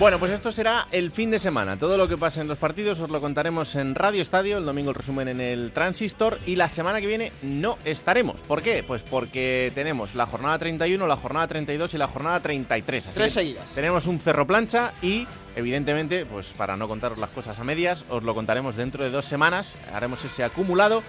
[0.00, 1.78] Bueno, pues esto será el fin de semana.
[1.78, 4.88] Todo lo que pase en los partidos os lo contaremos en Radio Estadio, el domingo
[4.88, 8.40] el resumen en el Transistor y la semana que viene no estaremos.
[8.40, 8.82] ¿Por qué?
[8.82, 13.08] Pues porque tenemos la jornada 31, la jornada 32 y la jornada 33.
[13.08, 13.68] Así Tres seguidas.
[13.74, 18.22] Tenemos un cerro plancha y, evidentemente, pues para no contaros las cosas a medias, os
[18.22, 19.76] lo contaremos dentro de dos semanas.
[19.92, 21.02] Haremos ese acumulado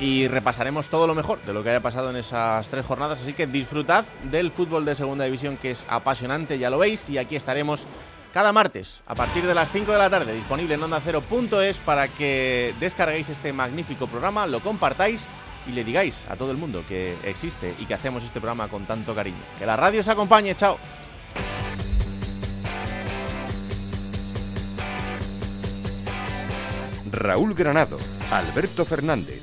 [0.00, 3.22] y repasaremos todo lo mejor de lo que haya pasado en esas tres jornadas.
[3.22, 7.18] Así que disfrutad del fútbol de segunda división que es apasionante, ya lo veis, y
[7.18, 7.86] aquí estaremos
[8.32, 12.08] cada martes a partir de las 5 de la tarde, disponible en onda cero.es para
[12.08, 15.26] que descarguéis este magnífico programa, lo compartáis
[15.66, 18.86] y le digáis a todo el mundo que existe y que hacemos este programa con
[18.86, 19.36] tanto cariño.
[19.58, 20.78] Que la radio os acompañe, chao.
[27.10, 27.98] Raúl Granado,
[28.30, 29.42] Alberto Fernández,